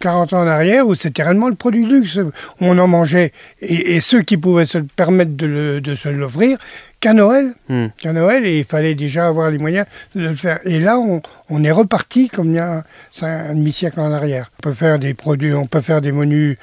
40 0.00 0.32
ans 0.32 0.42
en 0.42 0.46
arrière, 0.46 0.86
où 0.86 0.94
c'était 0.94 1.22
réellement 1.22 1.48
le 1.48 1.54
produit 1.54 1.84
de 1.84 1.88
luxe. 1.88 2.18
On 2.60 2.78
en 2.78 2.86
mangeait, 2.86 3.32
et, 3.60 4.00
ceux 4.00 4.22
qui 4.22 4.36
pouvaient 4.36 4.66
se 4.66 4.78
permettre 4.78 5.36
de, 5.36 5.80
de 5.82 5.94
se 5.94 6.08
l'offrir, 6.08 6.58
qu'à 7.04 7.12
Noël. 7.12 7.52
Hmm. 7.68 7.88
Qu'à 8.00 8.14
Noël, 8.14 8.46
et 8.46 8.60
il 8.60 8.64
fallait 8.64 8.94
déjà 8.94 9.26
avoir 9.26 9.50
les 9.50 9.58
moyens 9.58 9.86
de 10.14 10.26
le 10.26 10.36
faire. 10.36 10.58
Et 10.64 10.80
là, 10.80 10.98
on, 10.98 11.64
est 11.64 11.70
reparti 11.70 12.30
comme 12.30 12.48
il 12.48 12.56
y 12.56 12.58
a 12.58 12.82
un 13.22 13.54
demi-siècle 13.54 14.00
en 14.00 14.10
arrière. 14.10 14.50
On 14.60 14.62
peut 14.62 14.72
faire 14.72 14.98
des 14.98 15.12
produits, 15.12 15.52
on 15.52 15.66
peut 15.66 15.82
faire 15.82 16.00
des 16.00 16.12
menus 16.12 16.56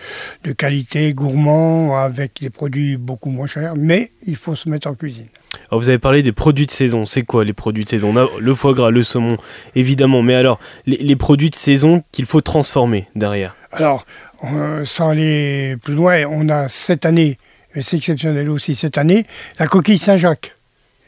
de 0.44 0.52
qualité, 0.52 1.14
gourmands, 1.14 1.96
avec 1.96 2.40
des 2.42 2.50
produits 2.50 2.98
beaucoup 2.98 3.30
moins 3.30 3.46
chers, 3.46 3.76
mais 3.76 4.14
il 4.26 4.36
faut 4.36 4.56
se 4.56 4.68
mettre 4.68 4.88
en 4.88 4.96
cuisine. 4.96 5.30
Alors 5.70 5.82
vous 5.82 5.90
avez 5.90 6.00
parlé 6.00 6.24
des 6.24 6.32
produits 6.32 6.66
de 6.66 6.72
saison. 6.72 7.06
C'est 7.06 7.24
quoi 7.24 7.44
les 7.44 7.54
produits 7.54 7.84
de 7.84 7.90
saison? 7.90 8.14
On 8.14 8.18
a 8.18 8.28
le 8.40 8.56
foie 8.56 8.74
gras, 8.74 8.90
le 8.90 9.04
saumon, 9.04 9.38
évidemment. 9.76 10.22
Mais 10.22 10.36
alors, 10.36 10.60
les, 10.86 11.16
produits 11.16 11.50
de 11.50 11.56
saison 11.56 12.04
qu'il 12.12 12.26
faut 12.26 12.42
transformer 12.42 13.08
derrière? 13.16 13.56
Alors, 13.72 14.06
euh, 14.44 14.86
sans 14.86 15.10
aller 15.10 15.76
plus 15.84 15.94
loin, 15.94 16.24
on 16.26 16.50
a 16.50 16.70
cette 16.70 17.06
année 17.06 17.38
mais 17.76 17.82
c'est 17.82 17.98
exceptionnel 17.98 18.50
aussi 18.50 18.76
cette 18.76 18.98
année, 18.98 19.26
la 19.60 19.68
coquille 19.68 19.98
Saint-Jacques 19.98 20.56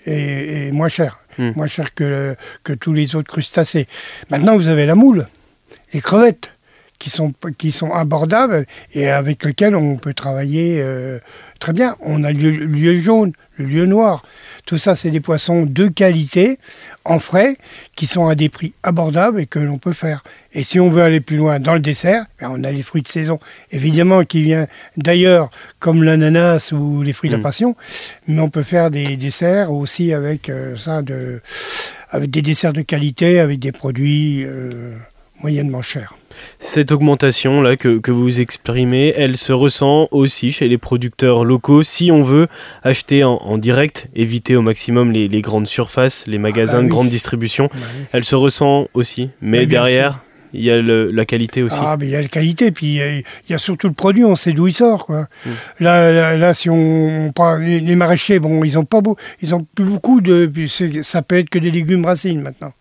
est, 0.06 0.72
moins 0.72 0.90
chère, 0.90 1.20
hmm. 1.38 1.52
moins 1.56 1.68
chère 1.68 1.94
que, 1.94 2.36
que 2.64 2.74
tous 2.74 2.94
les 2.94 3.16
autres 3.16 3.32
crustacés. 3.32 3.88
Maintenant, 4.30 4.56
vous 4.56 4.68
avez 4.68 4.86
la 4.86 4.96
moule, 4.96 5.28
les 5.94 6.02
crevettes, 6.02 6.52
qui 7.00 7.10
sont, 7.10 7.34
qui 7.58 7.74
sont 7.74 7.92
abordables 7.92 8.66
et 8.94 9.10
avec 9.10 9.44
lesquelles 9.44 9.76
on 9.76 9.98
peut 9.98 10.14
travailler 10.14 10.80
euh, 10.82 11.20
très 11.60 11.74
bien. 11.74 11.98
On 12.00 12.24
a 12.24 12.32
le 12.32 12.50
lieu 12.50 12.96
jaune, 12.96 13.34
le 13.58 13.66
lieu 13.66 13.86
noir. 13.86 14.24
Tout 14.66 14.78
ça, 14.78 14.96
c'est 14.96 15.12
des 15.12 15.20
poissons 15.20 15.66
de 15.66 15.88
qualité, 15.88 16.58
en 17.06 17.20
frais, 17.20 17.58
qui 17.96 18.08
sont 18.08 18.28
à 18.28 18.36
des 18.36 18.50
prix 18.50 18.74
abordables 18.82 19.42
et 19.42 19.46
que 19.46 19.60
l'on 19.60 19.78
peut 19.78 19.94
faire. 19.94 20.24
Et 20.54 20.64
si 20.64 20.80
on 20.80 20.90
veut 20.90 21.02
aller 21.02 21.20
plus 21.20 21.38
loin 21.38 21.60
dans 21.60 21.74
le 21.74 21.80
dessert, 21.80 22.26
ben, 22.40 22.50
on 22.52 22.64
a 22.64 22.72
les 22.72 22.84
fruits 22.84 23.02
de 23.02 23.08
saison, 23.08 23.40
évidemment, 23.72 24.24
qui 24.24 24.44
viennent 24.44 24.68
d'ailleurs, 24.98 25.50
comme 25.80 26.04
l'ananas 26.04 26.72
ou 26.72 27.02
les 27.02 27.14
fruits 27.14 27.30
de 27.30 27.36
la 27.36 27.40
mm. 27.40 27.44
passion, 27.44 27.76
mais 28.28 28.40
on 28.40 28.50
peut 28.50 28.64
faire 28.64 28.90
des 28.90 29.18
desserts 29.18 29.72
aussi 29.72 30.14
avec 30.14 30.50
euh, 30.50 30.78
ça, 30.78 31.02
de, 31.02 31.42
avec 32.10 32.30
des 32.30 32.42
desserts 32.42 32.74
de 32.74 32.82
qualité, 32.82 33.39
avec 33.39 33.60
des 33.60 33.72
produits 33.72 34.44
euh, 34.46 34.96
moyennement 35.43 35.82
chers. 35.82 36.15
Cette 36.60 36.91
augmentation-là 36.91 37.75
que, 37.75 37.99
que, 37.99 38.12
vous 38.12 38.39
exprimez, 38.39 39.13
elle 39.15 39.38
se 39.38 39.53
ressent 39.53 40.08
aussi 40.12 40.51
chez 40.51 40.67
les 40.67 40.77
producteurs 40.77 41.43
locaux. 41.43 41.84
Si 41.84 42.12
on 42.12 42.23
veut 42.23 42.47
acheter 42.82 43.23
en, 43.23 43.58
direct, 43.58 44.08
éviter 44.15 44.56
au 44.56 44.62
maximum 44.62 45.12
les, 45.12 45.41
grandes 45.41 45.67
surfaces, 45.67 46.25
les 46.25 46.38
magasins 46.38 46.77
ah 46.77 46.82
bah 46.82 46.86
de 46.86 46.89
grande 46.89 47.10
distribution, 47.10 47.69
bah 47.71 47.79
elle 48.13 48.23
se 48.23 48.36
ressent 48.36 48.88
aussi. 48.93 49.29
Mais 49.41 49.65
derrière, 49.65 50.21
il 50.54 50.63
y 50.63 50.72
a 50.72 50.82
la 50.82 51.26
qualité 51.26 51.63
aussi. 51.63 51.78
Ah, 51.80 51.98
mais 52.00 52.06
il 52.06 52.12
y 52.12 52.16
a 52.16 52.22
la 52.22 52.28
qualité, 52.28 52.72
puis 52.72 52.98
il 52.98 53.24
y, 53.50 53.54
a 53.54 53.58
surtout 53.58 53.88
le 53.88 53.94
produit, 53.94 54.24
on 54.24 54.36
sait 54.36 54.54
d'où 54.54 54.68
il 54.68 54.74
sort. 54.74 55.06
Quoi. 55.06 55.28
Mm. 55.46 55.50
Là, 55.80 56.38
là, 56.38 56.54
si 56.54 56.70
on, 56.70 57.32
prend 57.34 57.58
les 57.58 57.96
maraîchers, 57.96 58.39
bon, 58.39 58.63
ils 58.63 58.78
ont 58.78 58.86
pas 58.86 59.02
beau, 59.02 59.18
ils 59.42 59.56
ont 59.56 59.66
plus 59.76 59.86
beaucoup 59.86 60.22
de, 60.22 60.50
ça 61.02 61.22
peut 61.22 61.38
être 61.38 61.50
que 61.50 61.60
des 61.60 61.72
légumes 61.72 62.06
racines 62.06 62.42
maintenant. 62.42 62.74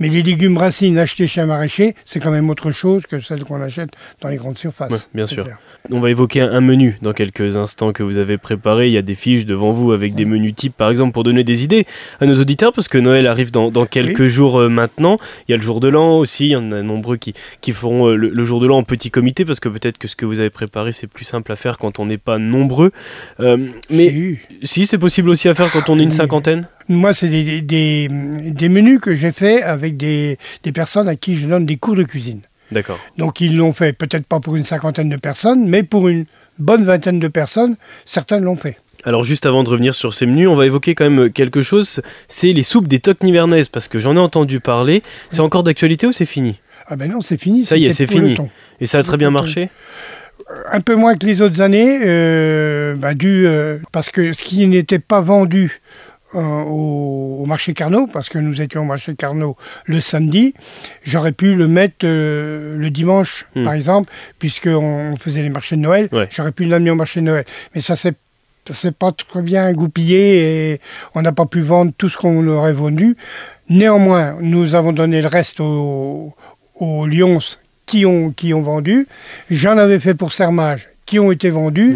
Mais 0.00 0.08
les 0.08 0.22
légumes 0.22 0.58
racines 0.58 0.98
achetés 0.98 1.26
chez 1.26 1.40
un 1.40 1.46
maraîcher, 1.46 1.94
c'est 2.04 2.20
quand 2.20 2.30
même 2.30 2.50
autre 2.50 2.70
chose 2.70 3.04
que 3.06 3.20
celles 3.20 3.44
qu'on 3.44 3.60
achète 3.60 3.90
dans 4.20 4.28
les 4.28 4.36
grandes 4.36 4.58
surfaces. 4.58 5.08
bien 5.14 5.26
sûr. 5.26 5.46
On 5.90 6.00
va 6.00 6.08
évoquer 6.08 6.40
un 6.40 6.62
menu 6.62 6.96
dans 7.02 7.12
quelques 7.12 7.58
instants 7.58 7.92
que 7.92 8.02
vous 8.02 8.16
avez 8.16 8.38
préparé. 8.38 8.86
Il 8.86 8.94
y 8.94 8.96
a 8.96 9.02
des 9.02 9.14
fiches 9.14 9.44
devant 9.44 9.70
vous 9.70 9.92
avec 9.92 10.14
des 10.14 10.24
menus 10.24 10.54
types, 10.54 10.74
par 10.74 10.90
exemple, 10.90 11.12
pour 11.12 11.24
donner 11.24 11.44
des 11.44 11.62
idées 11.62 11.84
à 12.22 12.26
nos 12.26 12.40
auditeurs, 12.40 12.72
parce 12.72 12.88
que 12.88 12.96
Noël 12.96 13.26
arrive 13.26 13.50
dans, 13.50 13.70
quelques 13.84 14.28
jours 14.28 14.60
euh, 14.60 14.70
maintenant. 14.70 15.18
Il 15.46 15.52
y 15.52 15.54
a 15.54 15.58
le 15.58 15.62
jour 15.62 15.80
de 15.80 15.88
l'an 15.88 16.18
aussi, 16.18 16.46
il 16.46 16.50
y 16.52 16.56
en 16.56 16.72
a 16.72 16.80
nombreux 16.80 17.13
qui, 17.16 17.34
qui 17.60 17.72
feront 17.72 18.08
euh, 18.08 18.16
le, 18.16 18.44
jour 18.44 18.60
de 18.60 18.66
l'an 18.66 18.78
en 18.78 18.82
petit 18.82 19.10
comité, 19.10 19.44
parce 19.44 19.60
que 19.60 19.68
peut-être 19.68 19.98
que 19.98 20.08
ce 20.08 20.16
que 20.16 20.26
vous 20.26 20.40
avez 20.40 20.50
préparé, 20.50 20.92
c'est 20.92 21.06
plus 21.06 21.24
simple 21.24 21.50
à 21.52 21.56
faire 21.56 21.78
quand 21.78 21.98
on 21.98 22.06
n'est 22.06 22.18
pas 22.18 22.38
nombreux. 22.38 22.92
Euh, 23.40 23.68
mais 23.90 24.38
si, 24.62 24.86
c'est 24.86 24.98
possible 24.98 25.28
aussi 25.30 25.48
à 25.48 25.54
faire 25.54 25.70
quand 25.70 25.88
on 25.88 25.98
est 25.98 26.02
une 26.02 26.10
cinquantaine 26.10 26.66
moi, 26.86 27.14
c'est 27.14 27.28
des, 27.28 27.62
des, 27.62 28.08
des, 28.10 28.68
menus 28.68 29.00
que 29.00 29.14
j'ai 29.14 29.32
fait 29.32 29.62
avec 29.62 29.96
des, 29.96 30.36
des 30.64 30.72
personnes 30.72 31.08
à 31.08 31.16
qui 31.16 31.34
je 31.34 31.48
donne 31.48 31.64
des 31.64 31.78
cours 31.78 31.94
de 31.94 32.02
cuisine. 32.02 32.42
D'accord. 32.72 32.98
Donc 33.16 33.40
ils 33.40 33.56
l'ont 33.56 33.72
fait 33.72 33.92
peut-être 33.92 34.26
pas 34.26 34.40
pour 34.40 34.56
une 34.56 34.64
cinquantaine 34.64 35.08
de 35.08 35.16
personnes, 35.16 35.66
mais 35.66 35.82
pour 35.82 36.08
une 36.08 36.26
bonne 36.58 36.84
vingtaine 36.84 37.20
de 37.20 37.28
personnes, 37.28 37.76
certains 38.04 38.38
l'ont 38.40 38.56
fait. 38.56 38.76
Alors 39.04 39.22
juste 39.22 39.44
avant 39.44 39.64
de 39.64 39.68
revenir 39.68 39.94
sur 39.94 40.14
ces 40.14 40.24
menus, 40.24 40.48
on 40.48 40.54
va 40.54 40.64
évoquer 40.64 40.94
quand 40.94 41.08
même 41.08 41.30
quelque 41.30 41.60
chose, 41.60 42.00
c'est 42.26 42.52
les 42.52 42.62
soupes 42.62 42.88
des 42.88 43.00
toques 43.00 43.22
nivernaises, 43.22 43.68
parce 43.68 43.86
que 43.86 43.98
j'en 43.98 44.16
ai 44.16 44.18
entendu 44.18 44.60
parler. 44.60 45.02
C'est 45.28 45.40
encore 45.40 45.62
d'actualité 45.62 46.06
ou 46.06 46.12
c'est 46.12 46.26
fini? 46.26 46.58
Ah 46.86 46.96
ben 46.96 47.10
non, 47.10 47.20
c'est 47.20 47.40
fini. 47.40 47.64
Ça 47.64 47.76
y 47.76 47.84
est, 47.84 47.92
c'est 47.92 48.06
fini. 48.06 48.36
Et 48.80 48.86
ça 48.86 48.98
a 48.98 49.02
très 49.02 49.16
bien 49.16 49.30
marché 49.30 49.70
un 50.70 50.80
peu 50.80 50.94
moins 50.94 51.16
que 51.16 51.26
les 51.26 51.40
autres 51.42 51.60
années, 51.60 52.00
euh, 52.04 52.94
bah, 52.96 53.14
dû, 53.14 53.46
euh, 53.46 53.78
parce 53.92 54.10
que 54.10 54.32
ce 54.32 54.44
qui 54.44 54.66
n'était 54.66 54.98
pas 54.98 55.20
vendu 55.20 55.80
euh, 56.34 56.40
au, 56.40 57.44
marché 57.46 57.74
Carnot, 57.74 58.08
parce 58.08 58.28
que 58.28 58.38
nous 58.38 58.60
étions 58.60 58.82
au 58.82 58.84
marché 58.84 59.14
Carnot 59.14 59.56
le 59.84 60.00
samedi. 60.00 60.54
J'aurais 61.04 61.32
pu 61.32 61.54
le 61.54 61.68
mettre 61.68 62.04
euh, 62.04 62.76
le 62.76 62.90
dimanche, 62.90 63.46
hmm. 63.54 63.62
par 63.62 63.74
exemple, 63.74 64.12
puisqu'on 64.38 65.14
faisait 65.16 65.42
les 65.42 65.48
marchés 65.50 65.76
de 65.76 65.82
Noël. 65.82 66.08
J'aurais 66.30 66.52
pu 66.52 66.64
l'amener 66.64 66.90
au 66.90 66.96
marché 66.96 67.20
de 67.20 67.26
Noël. 67.26 67.44
Mais 67.74 67.80
ça 67.80 67.94
s'est 67.94 68.14
s'est 68.72 68.92
pas 68.92 69.12
très 69.12 69.42
bien 69.42 69.70
goupillé 69.74 70.72
et 70.72 70.80
on 71.14 71.20
n'a 71.20 71.32
pas 71.32 71.44
pu 71.44 71.60
vendre 71.60 71.92
tout 71.96 72.08
ce 72.08 72.16
qu'on 72.16 72.48
aurait 72.48 72.72
vendu. 72.72 73.14
Néanmoins, 73.68 74.38
nous 74.40 74.74
avons 74.74 74.92
donné 74.92 75.20
le 75.20 75.28
reste 75.28 75.60
aux, 75.60 76.34
aux 76.76 77.06
Lions 77.06 77.38
qui 77.86 78.06
ont, 78.06 78.30
qui 78.30 78.54
ont 78.54 78.62
vendu. 78.62 79.06
J'en 79.50 79.76
avais 79.76 79.98
fait 79.98 80.14
pour 80.14 80.32
Sermage 80.32 80.88
qui 81.06 81.18
ont 81.18 81.30
été 81.30 81.50
vendus. 81.50 81.94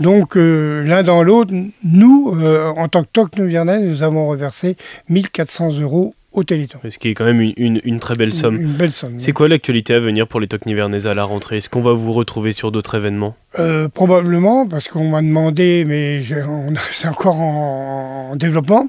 Donc 0.00 0.36
euh, 0.36 0.82
l'un 0.84 1.02
dans 1.02 1.22
l'autre, 1.22 1.54
nous, 1.84 2.34
euh, 2.36 2.72
en 2.76 2.88
tant 2.88 3.04
que 3.04 3.08
TOC 3.12 3.38
Nivernais, 3.38 3.80
nous 3.80 4.02
avons 4.02 4.26
reversé 4.26 4.76
1400 5.08 5.80
euros 5.80 6.14
au 6.32 6.44
Téléthon. 6.44 6.78
Ce 6.88 6.98
qui 6.98 7.08
est 7.08 7.14
quand 7.14 7.24
même 7.24 7.40
une, 7.40 7.80
une, 7.82 7.98
très 7.98 8.14
belle 8.14 8.32
somme. 8.32 8.60
Une, 8.60 8.72
belle 8.72 8.92
somme. 8.92 9.18
C'est 9.18 9.32
quoi 9.32 9.48
l'actualité 9.48 9.94
à 9.94 10.00
venir 10.00 10.26
pour 10.26 10.38
les 10.40 10.46
TOC 10.46 10.66
Nivernais 10.66 11.06
à 11.06 11.14
la 11.14 11.24
rentrée? 11.24 11.56
Est-ce 11.56 11.68
qu'on 11.68 11.80
va 11.80 11.92
vous 11.92 12.12
retrouver 12.12 12.52
sur 12.52 12.70
d'autres 12.70 12.96
événements? 12.96 13.36
Euh, 13.58 13.88
Probablement, 13.88 14.66
parce 14.68 14.86
qu'on 14.86 15.08
m'a 15.08 15.22
demandé, 15.22 15.84
mais 15.86 16.22
c'est 16.92 17.08
encore 17.08 17.40
en, 17.40 18.36
développement. 18.36 18.88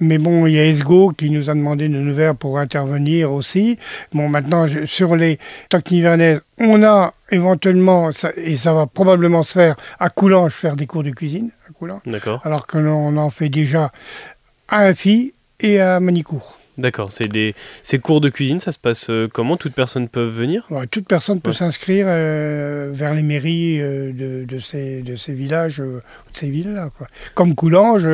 Mais 0.00 0.18
bon, 0.18 0.46
il 0.46 0.54
y 0.54 0.58
a 0.58 0.64
ESGO 0.66 1.12
qui 1.16 1.30
nous 1.30 1.48
a 1.48 1.54
demandé 1.54 1.88
de 1.88 1.94
nous 1.94 2.14
faire 2.14 2.34
pour 2.34 2.58
intervenir 2.58 3.32
aussi. 3.32 3.78
Bon, 4.12 4.28
maintenant, 4.28 4.66
sur 4.86 5.14
les 5.14 5.38
TOC 5.68 5.92
Nivernais, 5.92 6.40
on 6.58 6.82
a 6.82 7.14
éventuellement, 7.30 8.10
et 8.36 8.56
ça 8.56 8.72
va 8.72 8.86
probablement 8.86 9.44
se 9.44 9.52
faire 9.52 9.76
à 10.00 10.10
Coulanges, 10.10 10.52
faire 10.52 10.74
des 10.74 10.86
cours 10.86 11.04
de 11.04 11.10
cuisine 11.10 11.50
à 11.88 12.10
D'accord. 12.10 12.40
Alors 12.44 12.66
que 12.66 12.78
l'on 12.78 13.16
en 13.16 13.30
fait 13.30 13.48
déjà 13.48 13.90
à 14.68 14.86
Infi 14.86 15.32
et 15.60 15.80
à 15.80 16.00
Manicourt. 16.00 16.59
D'accord, 16.80 17.12
c'est 17.12 17.28
des 17.28 17.54
ces 17.82 17.98
cours 17.98 18.20
de 18.22 18.30
cuisine, 18.30 18.58
ça 18.58 18.72
se 18.72 18.78
passe 18.78 19.10
euh, 19.10 19.28
comment 19.30 19.56
Toute 19.58 19.74
personne 19.74 20.08
peut 20.08 20.24
venir? 20.24 20.64
Ouais, 20.70 20.86
toute 20.86 21.06
personne 21.06 21.40
peut 21.40 21.50
Ouais. 21.50 21.56
s'inscrire 21.56 22.06
euh, 22.08 22.90
vers 22.92 23.12
les 23.12 23.22
mairies 23.22 23.80
euh, 23.82 24.12
de, 24.12 24.44
de 24.46 24.58
ces, 24.58 25.02
de 25.02 25.14
ces 25.14 25.34
villages, 25.34 25.80
euh, 25.80 26.02
de 26.32 26.36
ces 26.36 26.48
villes-là. 26.48 26.88
Comme 27.34 27.54
Coulanges, 27.54 28.08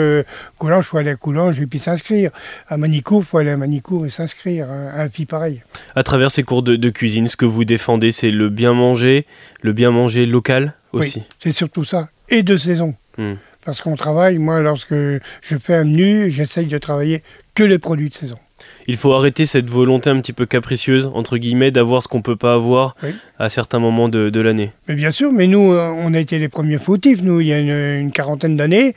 Coulanges, 0.58 0.84
il 0.84 0.88
faut 0.88 0.98
aller 0.98 1.10
à 1.10 1.16
Coulanges 1.16 1.60
et 1.60 1.66
puis 1.66 1.78
s'inscrire. 1.78 2.30
À 2.68 2.76
Manicourt, 2.76 3.22
il 3.22 3.26
faut 3.26 3.38
aller 3.38 3.50
à 3.52 3.56
Manicourt 3.56 4.04
et 4.04 4.10
s'inscrire. 4.10 4.68
hein. 4.70 4.90
Un 4.96 5.08
fille 5.08 5.26
pareil. 5.26 5.62
À 5.94 6.02
travers 6.02 6.30
ces 6.32 6.42
cours 6.42 6.62
de, 6.64 6.74
de 6.76 6.90
cuisine, 6.90 7.28
ce 7.28 7.36
que 7.36 7.44
vous 7.46 7.64
défendez, 7.64 8.10
c'est 8.10 8.30
le 8.32 8.48
bien 8.48 8.72
manger, 8.72 9.26
le 9.62 9.72
bien 9.72 9.90
manger 9.92 10.26
local 10.26 10.74
aussi? 10.92 11.22
C'est 11.38 11.52
surtout 11.52 11.84
ça. 11.84 12.08
Et 12.28 12.42
de 12.42 12.56
saison. 12.56 12.94
Hmm. 13.16 13.34
Parce 13.64 13.80
qu'on 13.80 13.96
travaille, 13.96 14.38
moi, 14.38 14.60
lorsque 14.60 14.94
je 14.94 15.56
fais 15.60 15.74
un 15.74 15.84
menu, 15.84 16.30
j'essaye 16.30 16.66
de 16.66 16.78
travailler 16.78 17.22
que 17.54 17.62
les 17.62 17.78
produits 17.78 18.08
de 18.08 18.14
saison. 18.14 18.38
Il 18.88 18.96
faut 18.96 19.12
arrêter 19.12 19.46
cette 19.46 19.68
volonté 19.68 20.10
un 20.10 20.20
petit 20.20 20.32
peu 20.32 20.46
capricieuse, 20.46 21.10
entre 21.12 21.38
guillemets, 21.38 21.70
d'avoir 21.70 22.02
ce 22.02 22.08
qu'on 22.08 22.22
peut 22.22 22.36
pas 22.36 22.54
avoir 22.54 22.94
Oui. 23.02 23.10
à 23.38 23.48
certains 23.48 23.78
moments 23.78 24.08
de, 24.08 24.30
de 24.30 24.40
l'année. 24.40 24.72
Mais 24.88 24.94
bien 24.94 25.10
sûr, 25.10 25.32
mais 25.32 25.46
nous, 25.46 25.72
euh, 25.72 25.92
on 25.96 26.14
a 26.14 26.18
été 26.18 26.38
les 26.38 26.48
premiers 26.48 26.78
fautifs. 26.78 27.22
Nous, 27.22 27.40
il 27.40 27.48
y 27.48 27.52
a 27.52 27.58
une, 27.58 28.00
une 28.00 28.12
quarantaine 28.12 28.56
d'années, 28.56 28.94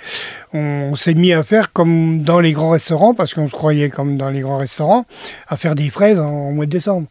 on, 0.53 0.95
s'est 0.95 1.13
mis 1.13 1.33
à 1.33 1.43
faire 1.43 1.73
comme 1.73 2.21
dans 2.23 2.39
les 2.39 2.51
grands 2.51 2.69
restaurants, 2.71 3.13
parce 3.13 3.33
qu'on 3.33 3.47
se 3.47 3.53
croyait 3.53 3.89
comme 3.89 4.17
dans 4.17 4.29
les 4.29 4.41
grands 4.41 4.57
restaurants, 4.57 5.05
à 5.47 5.57
faire 5.57 5.75
des 5.75 5.89
fraises 5.89 6.19
en, 6.19 6.29
en 6.29 6.51
mois 6.51 6.65
de 6.65 6.71
décembre. 6.71 7.07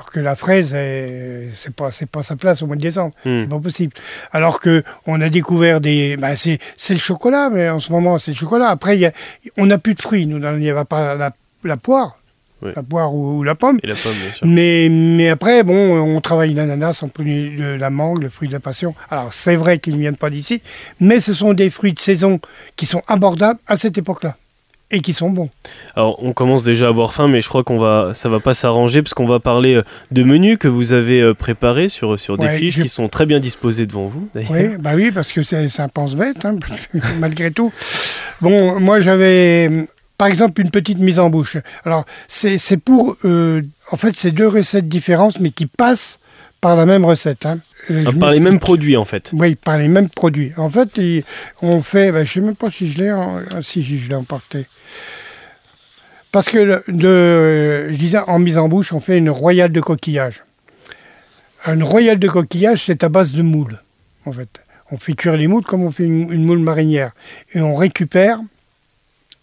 Alors 0.00 0.10
que 0.12 0.20
la 0.20 0.34
fraise, 0.34 0.74
c'est 1.54 1.74
pas, 1.74 1.90
c'est 1.90 2.08
pas 2.08 2.22
sa 2.22 2.34
place 2.34 2.62
au 2.62 2.66
mois 2.66 2.76
de 2.76 2.80
décembre. 2.80 3.14
Hmm. 3.26 3.40
C'est 3.40 3.48
pas 3.48 3.58
possible. 3.58 3.92
Alors 4.32 4.60
que 4.60 4.82
on 5.06 5.20
a 5.20 5.28
découvert 5.28 5.82
des, 5.82 6.16
bah, 6.16 6.36
c'est, 6.36 6.58
le 6.88 6.98
chocolat, 6.98 7.50
mais 7.50 7.68
en 7.68 7.80
ce 7.80 7.92
moment 7.92 8.16
c'est 8.16 8.30
le 8.30 8.36
chocolat. 8.36 8.68
Après, 8.68 8.96
y 8.96 9.04
a, 9.04 9.12
on 9.58 9.66
n'a 9.66 9.76
plus 9.76 9.94
de 9.94 10.00
fruits. 10.00 10.24
Nous, 10.24 10.38
il 10.38 10.58
n'y 10.58 10.70
avait 10.70 10.86
pas 10.86 11.14
la, 11.16 11.32
la 11.64 11.76
poire, 11.76 12.18
Oui. 12.62 12.70
la 12.76 12.82
poire 12.82 13.14
ou, 13.14 13.38
ou 13.38 13.42
la 13.42 13.54
pomme. 13.54 13.78
Et 13.82 13.86
la 13.86 13.94
pomme, 13.94 14.14
bien 14.14 14.32
sûr. 14.32 14.46
Mais, 14.46 14.88
mais 14.90 15.28
après, 15.28 15.62
bon, 15.62 15.98
on 15.98 16.20
travaille 16.20 16.52
l'ananas, 16.54 17.00
on 17.02 17.08
prend 17.08 17.24
le- 17.24 17.76
la 17.76 17.90
mangue, 17.90 18.22
le 18.22 18.28
fruit 18.28 18.48
de 18.48 18.52
la 18.52 18.60
passion. 18.60 18.94
Alors, 19.10 19.32
c'est 19.32 19.56
vrai 19.56 19.78
qu'ils 19.78 19.94
ne 19.94 19.98
viennent 20.00 20.16
pas 20.16 20.30
d'ici, 20.30 20.62
mais 21.00 21.20
ce 21.20 21.32
sont 21.32 21.52
des 21.54 21.70
fruits 21.70 21.92
de 21.92 21.98
saison 22.00 22.38
qui 22.76 22.86
sont 22.86 23.02
abordables 23.08 23.58
à 23.66 23.76
cette 23.76 23.96
époque-là 23.98 24.36
et 24.92 25.02
qui 25.02 25.12
sont 25.12 25.30
bons. 25.30 25.50
Alors, 25.94 26.20
on 26.20 26.32
commence 26.32 26.64
déjà 26.64 26.86
à 26.86 26.88
avoir 26.88 27.14
faim, 27.14 27.28
mais 27.28 27.40
je 27.42 27.48
crois 27.48 27.62
qu'on 27.62 27.78
va, 27.78 28.10
ça 28.12 28.28
va 28.28 28.40
pas 28.40 28.54
s'arranger 28.54 29.02
parce 29.02 29.14
qu'on 29.14 29.24
va 29.28 29.38
parler 29.38 29.74
euh, 29.76 29.82
de 30.10 30.24
menus 30.24 30.58
que 30.58 30.66
vous 30.66 30.92
avez 30.92 31.20
euh, 31.20 31.32
préparés 31.32 31.88
sur, 31.88 32.18
sur 32.18 32.36
des 32.36 32.46
Ouais, 32.48 32.58
fiches 32.58 32.74
je- 32.74 32.82
qui 32.82 32.88
sont 32.88 33.06
très 33.08 33.24
bien 33.24 33.38
disposées 33.38 33.86
devant 33.86 34.06
vous. 34.06 34.28
Oui, 34.34 34.66
bah 34.80 34.90
oui, 34.96 35.12
parce 35.12 35.32
que 35.32 35.44
c'est 35.44 35.64
un 35.78 35.88
pense-bête, 35.88 36.44
hein, 36.44 36.58
malgré 37.20 37.52
tout. 37.52 37.72
Bon, 38.40 38.80
moi 38.80 38.98
j'avais, 38.98 39.70
par 40.20 40.28
exemple, 40.28 40.60
une 40.60 40.68
petite 40.70 40.98
mise 40.98 41.18
en 41.18 41.30
bouche. 41.30 41.56
Alors, 41.82 42.04
c'est 42.28 42.76
pour, 42.76 43.16
euh, 43.24 43.62
en 43.90 43.96
fait, 43.96 44.14
c'est 44.14 44.32
deux 44.32 44.46
recettes 44.48 44.86
différentes, 44.86 45.40
mais 45.40 45.48
qui 45.50 45.64
passent 45.64 46.18
par 46.60 46.76
la 46.76 46.84
même 46.84 47.06
recette. 47.06 47.46
Hein. 47.46 47.58
Je 47.88 48.06
Ah, 48.06 48.10
par 48.20 48.28
les 48.28 48.40
mêmes 48.40 48.58
produits, 48.58 48.98
en 48.98 49.06
fait. 49.06 49.30
Oui, 49.32 49.54
par 49.54 49.78
les 49.78 49.88
mêmes 49.88 50.10
produits. 50.10 50.52
En 50.58 50.68
fait, 50.68 50.90
il- 50.98 51.24
on 51.62 51.80
fait, 51.80 52.12
ben, 52.12 52.22
je 52.26 52.30
sais 52.34 52.42
même 52.42 52.54
pas 52.54 52.70
si 52.70 52.92
je 52.92 52.98
l'ai, 52.98 53.08
ah, 53.08 53.38
si 53.62 53.82
je 53.82 54.08
l'ai 54.10 54.14
emporté. 54.14 54.66
Parce 56.32 56.50
que, 56.50 56.58
le- 56.86 57.88
je 57.90 57.96
disais, 57.96 58.18
en 58.18 58.38
mise 58.38 58.58
en 58.58 58.68
bouche, 58.68 58.92
on 58.92 59.00
fait 59.00 59.16
une 59.16 59.30
royale 59.30 59.72
de 59.72 59.80
coquillage. 59.80 60.44
Une 61.66 61.82
royale 61.82 62.18
de 62.18 62.28
coquillage, 62.28 62.84
c'est 62.84 63.02
à 63.04 63.08
base 63.08 63.32
de 63.32 63.40
moules, 63.40 63.78
en 64.26 64.32
fait. 64.32 64.60
On 64.90 64.98
fait 64.98 65.14
cuire 65.14 65.38
les 65.38 65.46
moules 65.46 65.64
comme 65.64 65.82
on 65.82 65.90
fait 65.90 66.04
une, 66.04 66.30
une 66.30 66.44
moule 66.44 66.58
marinière. 66.58 67.12
Et 67.54 67.62
on 67.62 67.74
récupère, 67.74 68.38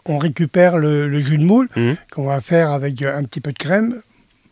on 0.08 0.18
récupère 0.18 0.78
le, 0.78 1.08
le 1.08 1.18
jus 1.20 1.38
de 1.38 1.44
moule 1.44 1.68
Mhm. 1.76 1.96
qu'on 2.10 2.24
va 2.24 2.40
faire 2.40 2.70
avec 2.72 3.00
un 3.02 3.22
petit 3.24 3.40
peu 3.40 3.52
de 3.52 3.58
crème, 3.58 4.02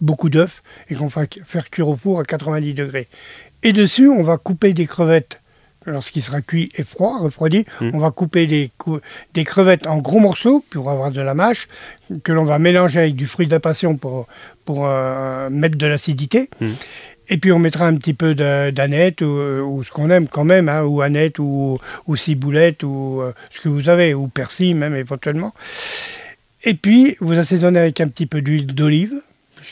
beaucoup 0.01 0.29
d'œufs, 0.29 0.63
et 0.89 0.95
qu'on 0.95 1.09
va 1.09 1.23
faire 1.45 1.71
cuire 1.71 1.89
au 1.89 1.97
four 1.97 2.21
à 2.21 2.25
90 2.25 2.75
degrés. 2.75 3.09
Et 3.63 3.73
dessus, 3.73 4.09
on 4.09 4.23
va 4.23 4.37
couper 4.37 4.73
des 4.75 4.87
crevettes. 4.87 5.41
Lorsqu'il 5.89 6.21
sera 6.21 6.43
cuit 6.43 6.69
et 6.75 6.83
froid, 6.83 7.19
refroidi, 7.21 7.65
Mhm. 7.81 7.91
on 7.95 7.99
va 8.01 8.11
couper 8.11 8.47
des, 8.49 8.71
cou- 8.77 8.99
des 9.35 9.45
crevettes 9.45 9.87
en 9.87 9.99
gros 9.99 10.19
morceaux 10.19 10.65
pour 10.71 10.91
avoir 10.91 11.13
de 11.13 11.21
la 11.21 11.33
mâche, 11.35 11.69
que 12.25 12.33
l'on 12.33 12.45
va 12.45 12.59
mélanger 12.59 12.99
avec 13.01 13.15
du 13.15 13.27
fruit 13.29 13.47
de 13.47 13.53
la 13.53 13.61
passion 13.61 13.97
pour, 13.97 14.27
pour 14.65 14.85
euh, 14.87 15.49
mettre 15.49 15.79
de 15.79 15.87
l'acidité. 15.87 16.51
Mhm. 16.61 16.75
Et 17.29 17.39
puis 17.39 17.53
on 17.53 17.59
mettra 17.59 17.87
un 17.87 17.97
petit 17.97 18.15
peu 18.15 18.35
d'aneth 18.35 19.21
ou, 19.21 19.27
ou 19.27 19.83
ce 19.83 19.91
qu'on 19.91 20.11
aime 20.11 20.29
quand 20.29 20.45
même, 20.45 20.69
hein, 20.69 20.83
ou 20.83 21.03
aneth 21.03 21.39
ou, 21.39 21.79
ou 22.07 22.17
ciboulette 22.17 22.83
ou 22.83 23.21
euh, 23.21 23.33
ce 23.51 23.61
que 23.61 23.69
vous 23.69 23.89
avez, 23.89 24.15
ou 24.15 24.29
persil 24.29 24.75
même 24.77 24.95
éventuellement. 24.95 25.53
Et 26.65 26.75
puis 26.75 27.17
vous 27.21 27.35
assaisonnez 27.35 27.79
avec 27.79 28.01
un 28.01 28.09
petit 28.09 28.27
peu 28.27 28.43
d'huile 28.43 28.67
d'olive, 28.67 29.15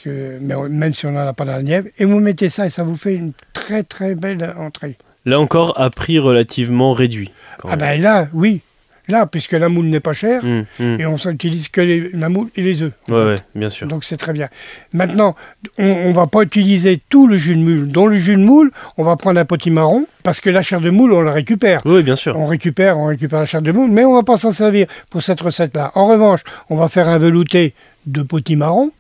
même 0.07 0.95
si 0.95 1.07
on 1.07 1.13
n'en 1.13 1.21
a 1.21 1.33
pas 1.33 1.45
dans 1.45 1.53
la 1.53 1.63
Nièvre, 1.63 1.89
et 1.99 2.05
vous 2.05 2.21
mettez 2.21 2.49
ça 2.49 2.67
et 2.67 2.71
ça 2.71 2.85
vous 2.85 2.97
fait 2.97 3.15
une 3.15 3.33
très 3.53 3.83
très 3.83 4.15
belle 4.15 4.55
entrée. 4.59 4.97
Là 5.25 5.41
encore, 5.41 5.81
à 5.81 5.89
prix 5.91 6.19
relativement 6.19 6.93
réduit. 6.93 7.33
quand 7.59 7.69
Ah 7.71 7.77
ben 7.77 8.01
là, 8.01 8.29
oui, 8.35 8.61
là, 9.09 9.27
puisque 9.27 9.53
la 9.53 9.69
moule 9.69 9.87
n'est 9.87 10.01
pas 10.01 10.13
chère, 10.13 10.43
Hum, 10.45 10.65
hum. 10.81 11.01
et 11.01 11.07
on 11.07 11.17
n'utilise 11.27 11.69
que 11.69 11.81
les- 11.81 12.11
la 12.13 12.29
moule 12.29 12.49
et 12.57 12.63
les 12.63 12.83
œufs. 12.83 12.93
Ouais, 13.09 13.25
ouais, 13.25 13.35
bien 13.55 13.69
sûr. 13.69 13.87
Donc 13.87 14.05
c'est 14.05 14.17
très 14.17 14.33
bien. 14.33 14.49
Maintenant, 14.93 15.35
on 15.79 16.09
ne 16.09 16.13
va 16.15 16.27
pas 16.27 16.43
utiliser 16.43 17.01
tout 17.09 17.27
le 17.27 17.37
jus 17.37 17.55
de 17.55 17.61
moule. 17.61 17.89
Dans 17.91 18.07
le 18.07 18.17
jus 18.17 18.37
de 18.37 18.41
moule, 18.43 18.71
on 18.97 19.05
va 19.05 19.17
prendre 19.17 19.39
un 19.41 19.45
potimarron, 19.45 20.07
parce 20.23 20.41
que 20.41 20.51
la 20.51 20.63
chair 20.63 20.81
de 20.81 20.91
moule, 20.91 21.13
on 21.13 21.21
la 21.21 21.33
récupère. 21.33 21.83
Oui, 21.85 22.03
bien 22.03 22.17
sûr. 22.17 22.37
On 22.39 22.47
récupère, 22.47 22.99
on 22.99 23.07
récupère 23.07 23.41
la 23.41 23.47
chair 23.47 23.63
de 23.63 23.73
moule, 23.73 23.91
mais 23.91 24.05
on 24.05 24.15
va 24.15 24.23
pas 24.23 24.37
s'en 24.37 24.53
servir 24.53 24.87
pour 25.11 25.23
cette 25.23 25.41
recette-là. 25.41 25.93
En 25.95 26.07
revanche, 26.07 26.41
on 26.71 26.77
va 26.77 26.89
faire 26.89 27.09
un 27.09 27.19
velouté 27.19 27.75
de 28.07 28.23
potimarron. 28.23 28.91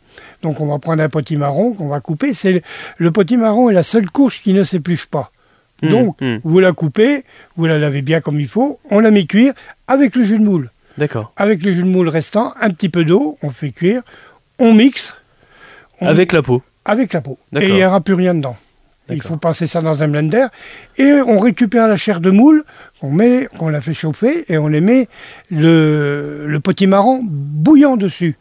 Donc 0.42 0.60
on 0.60 0.66
va 0.66 0.78
prendre 0.78 1.02
un 1.02 1.08
potimarron 1.08 1.72
qu'on 1.72 1.88
va 1.88 2.00
couper. 2.00 2.34
C'est 2.34 2.52
le, 2.52 2.60
le 2.98 3.10
potimarron 3.10 3.70
est 3.70 3.74
la 3.74 3.82
seule 3.82 4.10
courge 4.10 4.40
qui 4.42 4.52
ne 4.52 4.62
s'épluche 4.62 5.06
pas. 5.06 5.30
Hum, 5.84 5.90
Donc 5.90 6.16
hum. 6.22 6.40
vous 6.44 6.60
la 6.60 6.72
coupez, 6.72 7.24
vous 7.56 7.66
la 7.66 7.78
lavez 7.78 8.02
bien 8.02 8.20
comme 8.20 8.38
il 8.40 8.48
faut, 8.48 8.78
on 8.90 9.00
la 9.00 9.10
met 9.10 9.24
cuire 9.24 9.52
avec 9.88 10.14
le 10.16 10.22
jus 10.22 10.38
de 10.38 10.44
moule. 10.44 10.70
D'accord. 10.98 11.32
Avec 11.36 11.62
le 11.62 11.72
jus 11.72 11.82
de 11.82 11.88
moule 11.88 12.08
restant, 12.08 12.54
un 12.60 12.70
petit 12.70 12.88
peu 12.88 13.04
d'eau, 13.04 13.36
on 13.42 13.50
fait 13.50 13.70
cuire, 13.72 14.02
on 14.58 14.72
mixe. 14.74 15.16
on- 16.00 16.06
Avec 16.06 16.32
la 16.32 16.42
peau. 16.42 16.62
avec 16.84 17.12
la 17.12 17.20
peau. 17.20 17.38
Et 17.60 17.68
il 17.68 17.74
n'y 17.74 17.84
aura 17.84 18.00
plus 18.00 18.14
rien 18.14 18.34
dedans. 18.34 18.56
Il 19.10 19.20
faut 19.20 19.36
passer 19.36 19.66
ça 19.66 19.82
dans 19.82 20.02
un 20.02 20.08
blender 20.08 20.46
et 20.96 21.12
on 21.26 21.38
récupère 21.38 21.88
la 21.88 21.96
chair 21.98 22.20
de 22.20 22.30
moule 22.30 22.64
qu'on 23.00 23.10
met, 23.12 23.48
qu'on 23.58 23.68
la 23.68 23.82
fait 23.82 23.92
chauffer 23.92 24.44
et 24.50 24.56
on 24.56 24.66
les 24.68 24.80
met 24.80 25.08
le, 25.50 26.46
le 26.46 26.60
potimarron 26.60 27.20
bouillant 27.22 27.96
dessus. 27.98 28.36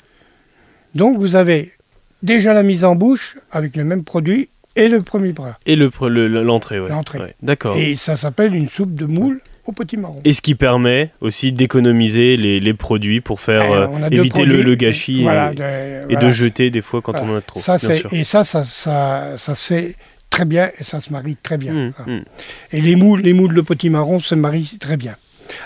Donc 0.96 1.18
vous 1.18 1.36
avez 1.36 1.74
déjà 2.22 2.54
la 2.54 2.64
mise 2.64 2.86
en 2.86 2.96
bouche 2.96 3.38
avec 3.52 3.76
le 3.76 3.84
même 3.84 4.04
produit 4.06 4.50
et 4.76 4.88
le 4.90 5.02
premier 5.02 5.34
bras. 5.34 5.58
Et 5.66 5.76
le 5.76 5.90
pre- 5.90 6.08
le- 6.10 6.28
le- 6.28 6.44
l'entrée, 6.44 6.80
ouais. 6.80 6.90
L'entrée. 6.90 7.20
Ouais, 7.20 7.36
D'accord. 7.42 7.78
Et 7.78 7.96
ça 7.96 8.16
s'appelle 8.16 8.56
une 8.56 8.68
soupe 8.68 8.94
de 8.96 9.06
moule 9.06 9.42
au 9.66 9.72
potimarron. 9.72 10.20
Et 10.26 10.34
ce 10.34 10.42
qui 10.42 10.56
permet 10.56 11.12
aussi 11.22 11.52
d'économiser 11.52 12.36
les, 12.38 12.60
les 12.60 12.74
produits 12.74 13.22
pour 13.22 13.40
faire 13.40 13.72
Euh, 13.72 13.88
euh, 13.88 14.10
éviter 14.10 14.44
le, 14.46 14.54
produits. 14.56 14.64
le 14.72 14.76
gâchis 14.76 15.22
Voilà, 15.24 15.52
et, 15.52 15.56
de- 15.56 15.62
et 15.64 16.14
voilà. 16.16 16.28
de 16.28 16.32
jeter 16.34 16.70
des 16.70 16.82
fois 16.82 17.02
quand 17.02 17.12
Voilà. 17.14 17.28
on 17.28 17.34
en 17.36 17.38
a 17.38 17.42
trop. 17.42 17.60
Ça, 17.60 17.78
bien 17.78 17.94
sûr. 17.98 18.14
et 18.14 18.24
ça 18.24 18.44
ça, 18.44 18.66
ça, 18.66 19.38
ça 19.38 19.56
se 19.56 19.64
fait 19.66 19.96
très 20.30 20.46
bien 20.46 20.70
et 20.80 20.84
ça 20.84 21.00
se 21.00 21.12
marie 21.14 21.38
très 21.42 21.58
bien. 21.58 21.76
Hum, 21.76 21.94
hum. 22.08 22.24
Et 22.72 22.82
les 22.82 22.96
moules, 22.96 23.22
les 23.22 23.34
moules 23.34 23.54
de 23.54 23.62
potimarron 23.62 24.20
se 24.20 24.36
marient 24.36 24.78
très 24.80 24.98
bien. 24.98 25.16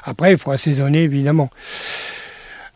Après, 0.04 0.34
il 0.34 0.38
faut 0.38 0.52
assaisonner, 0.52 1.04
évidemment. 1.04 1.50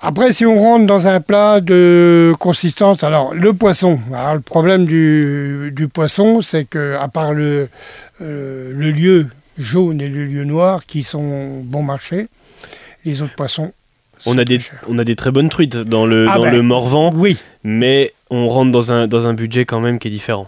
Après, 0.03 0.33
si 0.33 0.45
on 0.47 0.59
rentre 0.59 0.87
dans 0.87 1.07
un 1.07 1.21
plat 1.21 1.61
de 1.61 2.33
consistance, 2.39 3.03
alors 3.03 3.33
le 3.35 3.53
poisson. 3.53 3.99
Alors, 4.13 4.33
le 4.35 4.39
problème 4.41 4.85
du, 4.85 5.71
du 5.75 5.87
poisson, 5.87 6.41
c'est 6.41 6.65
que 6.65 6.95
à 6.99 7.07
part 7.07 7.33
le, 7.33 7.69
euh, 8.21 8.71
le 8.75 8.91
lieu 8.91 9.27
jaune 9.59 10.01
et 10.01 10.07
le 10.09 10.25
lieu 10.25 10.43
noir 10.43 10.85
qui 10.87 11.03
sont 11.03 11.61
bon 11.63 11.83
marché, 11.83 12.27
les 13.05 13.21
autres 13.21 13.35
poissons. 13.35 13.73
On 14.25 14.37
a, 14.37 14.45
des, 14.45 14.59
on 14.87 14.97
a 14.99 15.03
des 15.03 15.15
très 15.15 15.31
bonnes 15.31 15.49
truites 15.49 15.77
dans 15.77 16.05
le, 16.05 16.27
Ah 16.29 16.35
dans 16.37 16.43
ben, 16.43 16.51
le 16.53 16.61
Morvan, 16.61 17.11
Oui, 17.15 17.37
mais 17.63 18.13
on 18.29 18.49
rentre 18.49 18.71
dans 18.71 18.91
un, 18.91 19.07
dans 19.07 19.27
un 19.27 19.33
budget 19.33 19.65
quand 19.65 19.79
même 19.81 19.97
qui 19.99 20.07
est 20.07 20.11
différent. 20.11 20.45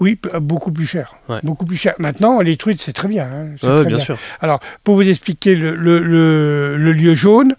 oui, 0.00 0.18
beaucoup 0.40 0.70
plus 0.72 0.86
cher. 0.86 1.16
Ouais. 1.28 1.38
Beaucoup 1.42 1.66
plus 1.66 1.76
cher. 1.76 1.94
Maintenant, 1.98 2.40
les 2.40 2.56
truites, 2.56 2.80
c'est 2.80 2.92
très 2.92 3.08
bien. 3.08 3.24
hein, 3.26 3.46
c'est 3.60 3.74
très 3.74 3.84
bien 3.84 3.98
sûr. 3.98 4.18
Alors, 4.40 4.60
pour 4.84 4.94
vous 4.96 5.08
expliquer 5.08 5.54
le, 5.56 5.74
le- 5.76 5.98
le- 6.00 6.76
le 6.76 6.92
lieu 6.92 7.14
jaune, 7.14 7.54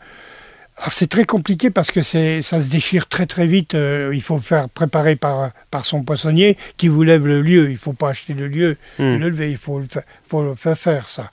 c'est 0.89 1.07
très 1.09 1.25
compliqué 1.25 1.69
parce 1.71 1.91
que 1.91 2.01
c'est, 2.01 2.41
ça 2.41 2.61
se 2.61 2.69
déchire 2.69 3.07
très 3.07 3.25
très 3.25 3.47
vite. 3.47 3.73
euh, 3.75 4.11
il 4.13 4.21
faut 4.21 4.35
le 4.35 4.41
faire 4.41 4.69
préparer 4.69 5.15
par, 5.15 5.51
par 5.71 5.85
son 5.85 6.03
poissonnier 6.03 6.57
qui 6.77 6.87
vous 6.87 7.03
lève 7.03 7.25
le 7.25 7.41
lieu. 7.41 7.69
Il 7.69 7.73
ne 7.73 7.77
faut 7.77 7.93
pas 7.93 8.09
acheter 8.09 8.33
le 8.33 8.47
lieu, 8.47 8.77
Hum. 8.99 9.17
le 9.17 9.29
lever, 9.29 9.51
il 9.51 9.57
faut 9.57 9.79
le, 9.79 9.85
fa- 9.89 10.03
faut 10.27 10.43
le 10.43 10.55
faire 10.55 10.77
faire 10.77 11.09
ça. 11.09 11.31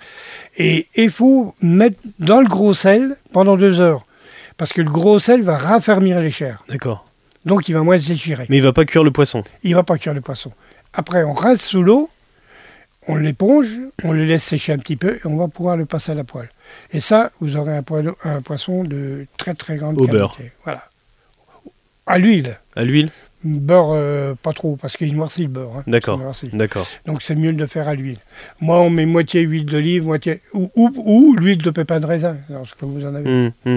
Et 0.57 0.87
il 0.97 1.11
faut 1.11 1.55
mettre 1.61 1.99
dans 2.19 2.41
le 2.41 2.47
gros 2.47 2.75
sel 2.75 3.17
pendant 3.33 3.57
deux 3.57 3.81
heures. 3.81 4.05
Parce 4.57 4.73
que 4.73 4.81
le 4.83 4.91
gros 4.91 5.19
sel 5.19 5.43
va 5.43 5.57
raffermir 5.59 6.21
les 6.21 6.31
chairs. 6.31 6.65
D'accord. 6.69 7.07
Donc 7.45 7.69
il 7.69 7.75
va 7.75 7.83
moins 7.83 7.99
se 7.99 8.09
déchirer. 8.09 8.47
Mais 8.49 8.57
il 8.57 8.63
va 8.63 8.73
pas 8.73 8.85
cuire 8.87 9.05
le 9.05 9.11
poisson. 9.11 9.43
Il 9.63 9.71
ne 9.73 9.77
va 9.77 9.83
pas 9.83 9.99
cuire 9.99 10.15
le 10.15 10.21
poisson. 10.23 10.53
Après, 10.95 11.23
on 11.25 11.33
rince 11.35 11.63
sous 11.67 11.83
l'eau, 11.83 12.09
on 13.09 13.17
l'éponge, 13.17 13.69
on 14.05 14.13
le 14.13 14.25
laisse 14.25 14.45
sécher 14.45 14.73
un 14.73 14.79
petit 14.79 14.97
peu 14.97 15.17
et 15.17 15.27
on 15.27 15.37
va 15.37 15.49
pouvoir 15.49 15.77
le 15.77 15.85
passer 15.85 16.13
à 16.13 16.15
la 16.15 16.25
poêle. 16.25 16.49
Et 16.93 17.01
ça, 17.01 17.31
vous 17.41 17.57
aurez 17.57 17.77
un, 17.77 17.83
poisson 18.43 18.85
de 18.85 19.27
très 19.37 19.55
très 19.55 19.77
grande 19.77 19.97
Au 19.97 20.01
qualité. 20.01 20.17
beurre. 20.19 20.37
Voilà. 20.65 20.85
À 22.07 22.19
l'huile. 22.19 22.59
À 22.77 22.85
l'huile 22.85 23.11
Beurre, 23.47 23.91
euh, 23.93 24.35
pas 24.43 24.55
trop, 24.55 24.77
parce 24.77 24.97
qu'il 24.97 25.15
noircit 25.15 25.43
le 25.43 25.49
beurre. 25.49 25.79
hein. 25.79 25.85
D'accord. 25.87 26.19
D'accord. 26.55 26.87
Donc 27.05 27.23
c'est 27.23 27.35
mieux 27.35 27.53
de 27.53 27.59
le 27.59 27.67
faire 27.67 27.89
à 27.89 27.95
l'huile. 27.95 28.17
Moi, 28.61 28.81
on 28.81 28.89
met 28.89 29.05
moitié 29.05 29.43
huile 29.43 29.67
d'olive, 29.67 30.07
moitié 30.07 30.41
ou, 30.55 30.71
ou, 30.77 30.91
ou 30.97 31.35
l'huile 31.37 31.59
de 31.63 31.71
pépins 31.71 32.01
de 32.01 32.07
raisin, 32.07 32.39
lorsque 32.49 32.83
vous 32.83 33.05
en 33.05 33.15
avez. 33.15 33.29
Hum, 33.29 33.51
hum. 33.67 33.75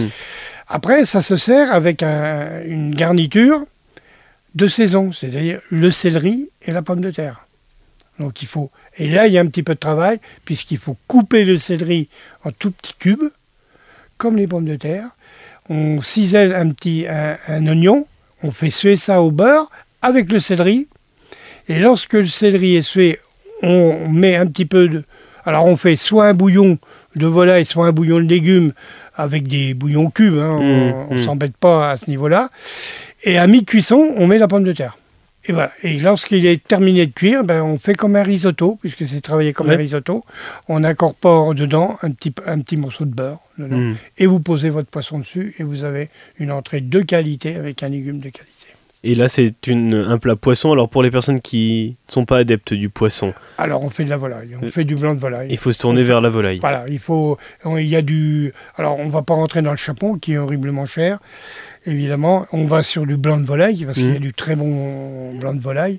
Après, 0.69 1.05
ça 1.05 1.21
se 1.21 1.35
sert 1.35 1.73
avec 1.73 2.01
un- 2.01 2.63
une 2.65 2.95
garniture 2.95 3.59
de 4.55 4.67
saison, 4.67 5.11
c'est-à-dire 5.11 5.59
le 5.69 5.91
céleri 5.91 6.49
et 6.61 6.71
la 6.71 6.81
pomme 6.81 7.01
de 7.01 7.11
terre. 7.11 7.45
Donc 8.19 8.41
il 8.41 8.47
faut. 8.47 8.71
Et 8.97 9.07
là, 9.07 9.27
il 9.27 9.33
y 9.33 9.37
a 9.37 9.41
un 9.41 9.45
petit 9.47 9.63
peu 9.63 9.75
de 9.75 9.79
travail, 9.79 10.19
puisqu'il 10.45 10.77
faut 10.77 10.97
couper 11.07 11.45
le 11.45 11.57
céleri 11.57 12.09
en 12.43 12.51
tout 12.51 12.71
petits 12.71 12.95
cubes, 12.97 13.29
comme 14.17 14.37
les 14.37 14.47
pommes 14.47 14.65
de 14.65 14.75
terre. 14.75 15.09
On 15.69 16.01
cisèle 16.01 16.53
un 16.53 16.71
petit 16.71 17.05
un, 17.07 17.37
un 17.47 17.67
oignon, 17.67 18.07
on 18.43 18.51
fait 18.51 18.69
suer 18.69 18.95
ça 18.95 19.21
au 19.21 19.31
beurre 19.31 19.69
avec 20.01 20.31
le 20.31 20.39
céleri. 20.39 20.87
Et 21.67 21.79
lorsque 21.79 22.13
le 22.13 22.27
céleri 22.27 22.77
est 22.77 22.81
sué, 22.81 23.19
on 23.61 24.07
met 24.09 24.35
un 24.35 24.47
petit 24.47 24.65
peu 24.65 24.87
de. 24.87 25.03
Alors 25.45 25.65
on 25.65 25.77
fait 25.77 25.95
soit 25.95 26.27
un 26.27 26.33
bouillon 26.33 26.77
de 27.15 27.27
volaille, 27.27 27.65
soit 27.65 27.87
un 27.87 27.91
bouillon 27.91 28.17
de 28.17 28.25
légumes 28.27 28.73
avec 29.15 29.47
des 29.47 29.73
bouillons 29.73 30.09
cubes. 30.09 30.37
hein, 30.37 30.59
Mmh, 30.59 30.93
on 31.09 31.13
ne 31.15 31.19
mmh. 31.19 31.23
s'embête 31.25 31.57
pas 31.57 31.91
à 31.91 31.97
ce 31.97 32.09
niveau-là. 32.09 32.49
Et 33.23 33.37
à 33.37 33.47
mi-cuisson, 33.47 34.13
on 34.17 34.27
met 34.27 34.37
la 34.37 34.47
pomme 34.47 34.63
de 34.63 34.73
terre. 34.73 34.97
Et 35.47 35.53
voilà. 35.53 35.71
Et 35.83 35.99
lorsqu'il 35.99 36.45
est 36.45 36.61
terminé 36.65 37.05
de 37.05 37.11
cuire, 37.13 37.43
ben, 37.43 37.63
on 37.63 37.79
fait 37.79 37.93
comme 37.95 38.15
un 38.15 38.23
risotto, 38.23 38.77
puisque 38.81 39.07
c'est 39.07 39.21
travaillé 39.21 39.53
comme 39.53 39.67
Ouais. 39.67 39.75
un 39.75 39.77
risotto. 39.77 40.21
On 40.67 40.83
incorpore 40.83 41.55
dedans 41.55 41.97
un 42.01 42.11
petit, 42.11 42.33
un 42.45 42.59
petit 42.59 42.77
morceau 42.77 43.05
de 43.05 43.13
beurre. 43.13 43.39
Hum. 43.59 43.95
Et 44.17 44.25
vous 44.27 44.39
posez 44.39 44.69
votre 44.69 44.89
poisson 44.89 45.19
dessus 45.19 45.55
et 45.59 45.63
vous 45.63 45.83
avez 45.83 46.09
une 46.39 46.51
entrée 46.51 46.81
de 46.81 47.01
qualité 47.01 47.55
avec 47.55 47.81
un 47.83 47.89
légume 47.89 48.17
de 48.19 48.29
qualité. 48.29 48.53
Et 49.03 49.13
là, 49.13 49.29
c'est 49.29 49.53
un 49.69 50.17
plat 50.17 50.35
poisson. 50.35 50.71
Alors, 50.73 50.89
pour 50.89 51.01
les 51.03 51.11
personnes 51.11 51.39
qui 51.39 51.95
ne 52.09 52.11
sont 52.11 52.25
pas 52.25 52.39
adeptes 52.39 52.73
du 52.73 52.89
poisson, 52.89 53.33
Alors 53.57 53.83
on 53.83 53.89
fait 53.91 54.03
de 54.03 54.09
la 54.09 54.17
volaille, 54.17 54.57
on 54.61 54.65
Euh, 54.65 54.71
fait 54.71 54.83
du 54.83 54.95
blanc 54.95 55.13
de 55.13 55.19
volaille. 55.19 55.47
il 55.51 55.57
faut 55.57 55.71
se 55.71 55.79
tourner 55.79 56.03
vers 56.03 56.19
la 56.19 56.29
volaille. 56.29 56.57
Voilà, 56.59 56.83
il 56.89 56.97
faut. 56.99 57.37
Il 57.65 57.85
y 57.87 57.95
a 57.95 58.01
du. 58.01 58.53
Alors, 58.75 58.99
on 58.99 59.07
va 59.07 59.21
pas 59.21 59.35
rentrer 59.35 59.61
dans 59.61 59.71
le 59.71 59.77
chapon 59.77 60.17
qui 60.17 60.33
est 60.33 60.37
horriblement 60.37 60.85
cher. 60.87 61.19
Évidemment, 61.87 62.45
on 62.51 62.65
va 62.65 62.83
sur 62.83 63.05
du 63.05 63.17
blanc 63.17 63.37
de 63.37 63.45
volaille 63.45 63.85
parce 63.85 63.97
qu'il 63.97 64.07
y 64.09 64.11
a 64.11 64.15
Mhm. 64.15 64.19
du 64.19 64.33
très 64.33 64.55
bon 64.55 65.33
blanc 65.39 65.53
de 65.53 65.61
volaille. 65.61 65.97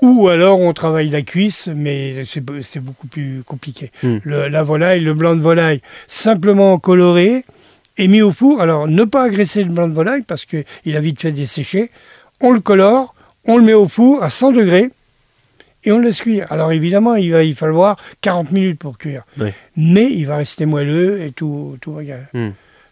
Ou 0.00 0.28
alors 0.28 0.60
on 0.60 0.72
travaille 0.72 1.08
la 1.10 1.22
cuisse, 1.22 1.68
mais 1.74 2.24
c'est 2.24 2.40
be- 2.44 2.62
c'est 2.62 2.78
beaucoup 2.80 3.08
plus 3.08 3.42
compliqué. 3.44 3.90
Mhm. 4.04 4.20
Le- 4.22 4.48
la 4.48 4.62
volaille, 4.62 5.00
le 5.00 5.12
blanc 5.12 5.34
de 5.34 5.40
volaille, 5.40 5.80
simplement 6.06 6.78
coloré 6.78 7.44
et 7.96 8.06
mis 8.06 8.22
au 8.22 8.30
four. 8.30 8.60
Alors, 8.60 8.86
ne 8.86 9.02
pas 9.04 9.24
agresser 9.24 9.64
le 9.64 9.72
blanc 9.72 9.88
de 9.88 9.94
volaille 9.94 10.22
parce 10.22 10.44
qu'il 10.44 10.96
a 10.96 11.00
vite 11.00 11.20
fait 11.20 11.32
dessécher. 11.32 11.90
On 12.40 12.52
le 12.52 12.60
colore, 12.60 13.16
on 13.44 13.56
le 13.58 13.64
met 13.64 13.74
au 13.74 13.88
four 13.88 14.22
à 14.22 14.30
100 14.30 14.52
degrés 14.52 14.90
et 15.82 15.90
on 15.90 15.98
le 15.98 16.04
laisse 16.04 16.20
cuire. 16.20 16.46
Alors 16.52 16.70
évidemment, 16.70 17.16
il 17.16 17.32
va 17.32 17.42
y 17.42 17.54
falloir 17.54 17.96
40 18.20 18.52
minutes 18.52 18.78
pour 18.78 18.98
cuire. 18.98 19.24
Oui. 19.40 19.48
Mais 19.76 20.06
il 20.12 20.26
va 20.26 20.36
rester 20.36 20.64
moelleux 20.64 21.20
et 21.22 21.32
tout, 21.32 21.76
tout 21.80 21.94
va 21.94 22.02
bien. 22.02 22.20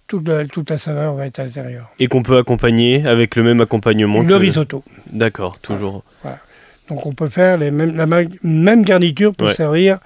Toute, 0.09 0.29
la, 0.29 0.47
toute 0.47 0.71
la 0.71 0.79
saveur 0.79 1.15
va 1.17 1.27
être 1.27 1.41
à 1.41 1.45
l'intérieur. 1.45 1.91
Et 1.99 2.07
qu'on 2.07 2.23
peut 2.23 2.37
accompagner 2.39 3.05
avec 3.07 3.35
le 3.35 3.43
même 3.43 3.61
accompagnement 3.61 4.23
Le 4.23 4.29
que- 4.29 4.35
risotto. 4.35 4.85
D'accord, 5.11 5.59
toujours. 5.59 6.05
Donc 6.89 7.05
on 7.05 7.13
peut 7.13 7.29
faire 7.29 7.57
les 7.59 7.73
mêmes, 7.73 7.97
la 7.97 8.07
même 8.07 8.85
garniture 8.85 9.33
pour 9.35 9.49
Ouais. 9.49 9.53
servir 9.53 9.99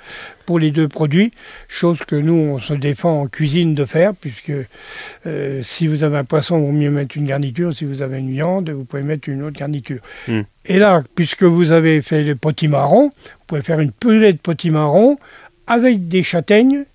pour 0.46 0.58
les 0.58 0.70
deux 0.70 0.88
produits, 0.88 1.30
chose 1.68 1.98
que 2.06 2.16
nous 2.16 2.32
on 2.32 2.58
se 2.58 2.72
défend 2.72 3.20
en 3.20 3.26
cuisine 3.26 3.74
de 3.74 3.84
faire, 3.84 4.14
puisque 4.14 4.52
euh, 5.26 5.60
si 5.62 5.86
vous 5.86 6.02
avez 6.04 6.16
un 6.16 6.24
poisson, 6.24 6.58
il 6.58 6.64
vaut 6.64 6.72
mieux 6.72 6.90
mettre 6.90 7.18
une 7.18 7.26
garniture, 7.26 7.76
si 7.76 7.84
vous 7.84 8.00
avez 8.00 8.18
une 8.20 8.30
viande, 8.30 8.70
vous 8.70 8.84
pouvez 8.84 9.02
mettre 9.02 9.28
une 9.28 9.42
autre 9.42 9.58
garniture. 9.58 9.98
Hmm. 10.26 10.40
Et 10.64 10.78
là, 10.78 11.02
puisque 11.14 11.42
vous 11.42 11.70
avez 11.70 12.00
fait 12.00 12.22
le 12.22 12.34
potimarron, 12.34 13.08
vous 13.08 13.44
pouvez 13.46 13.60
faire 13.62 13.80
une 13.80 13.92
purée 13.92 14.32
de 14.32 14.38
potimarron 14.38 15.18
avec 15.66 16.08
des 16.08 16.22
châtaignes, 16.22 16.86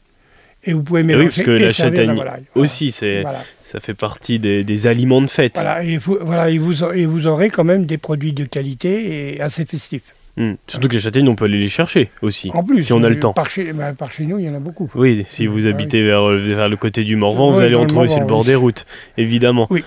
et 0.66 0.74
vous 0.74 0.84
pouvez 0.84 1.04
mélanger 1.04 1.26
oui, 1.28 1.32
parce 1.36 1.42
que 1.44 1.52
et 1.52 1.60
la 1.60 1.72
servir 1.72 1.96
châtaigne 2.00 2.16
volaille. 2.18 2.44
Voilà. 2.54 2.66
aussi, 2.66 2.92
c'est, 2.92 3.22
Voilà. 3.22 3.44
ça 3.64 3.80
fait 3.80 3.94
partie 3.94 4.40
des, 4.40 4.64
des 4.64 4.88
aliments 4.88 5.22
de 5.22 5.28
fête. 5.28 5.54
Voilà, 5.56 5.84
et 5.84 5.98
vous, 5.98 6.18
voilà, 6.22 6.50
et 6.50 6.58
vous, 6.58 6.84
et 6.84 7.06
vous 7.06 7.28
aurez 7.28 7.50
quand 7.50 7.64
même 7.64 7.86
des 7.86 7.98
produits 7.98 8.34
de 8.34 8.44
qualité 8.46 9.36
et 9.36 9.42
assez 9.42 9.66
festifs. 9.66 10.04
Hmm. 10.38 10.56
Surtout 10.68 10.90
que 10.90 10.94
les 10.96 11.00
châtaignes, 11.00 11.30
on 11.30 11.36
peut 11.36 11.46
aller 11.46 11.60
les 11.60 11.70
chercher 11.70 12.10
aussi, 12.22 12.52
En 12.54 12.62
plus, 12.62 12.82
si 12.82 12.92
on 12.92 13.02
a 13.04 13.10
le 13.10 13.16
euh, 13.16 13.20
temps. 13.20 13.32
Par 13.34 13.50
chez, 13.50 13.72
bah, 13.72 13.94
par 13.98 14.12
chez 14.12 14.26
nous, 14.26 14.38
il 14.38 14.46
y 14.46 14.50
en 14.50 14.54
a 14.56 14.60
beaucoup. 14.60 14.92
Oui, 14.94 15.24
si 15.30 15.48
vous 15.48 15.66
Ah 15.66 15.70
habitez 15.70 16.02
vers, 16.02 16.28
vers 16.28 16.68
le 16.68 16.76
côté 16.76 17.06
du 17.06 17.16
Morvan, 17.16 17.52
vous 17.52 17.62
allez 17.62 17.76
en 17.76 17.88
trouver 17.88 18.10
sur 18.10 18.20
le 18.20 18.26
bord 18.26 18.42
oui. 18.42 18.48
des 18.48 18.56
routes, 18.56 18.86
évidemment. 19.18 19.68
Oui. 19.70 19.84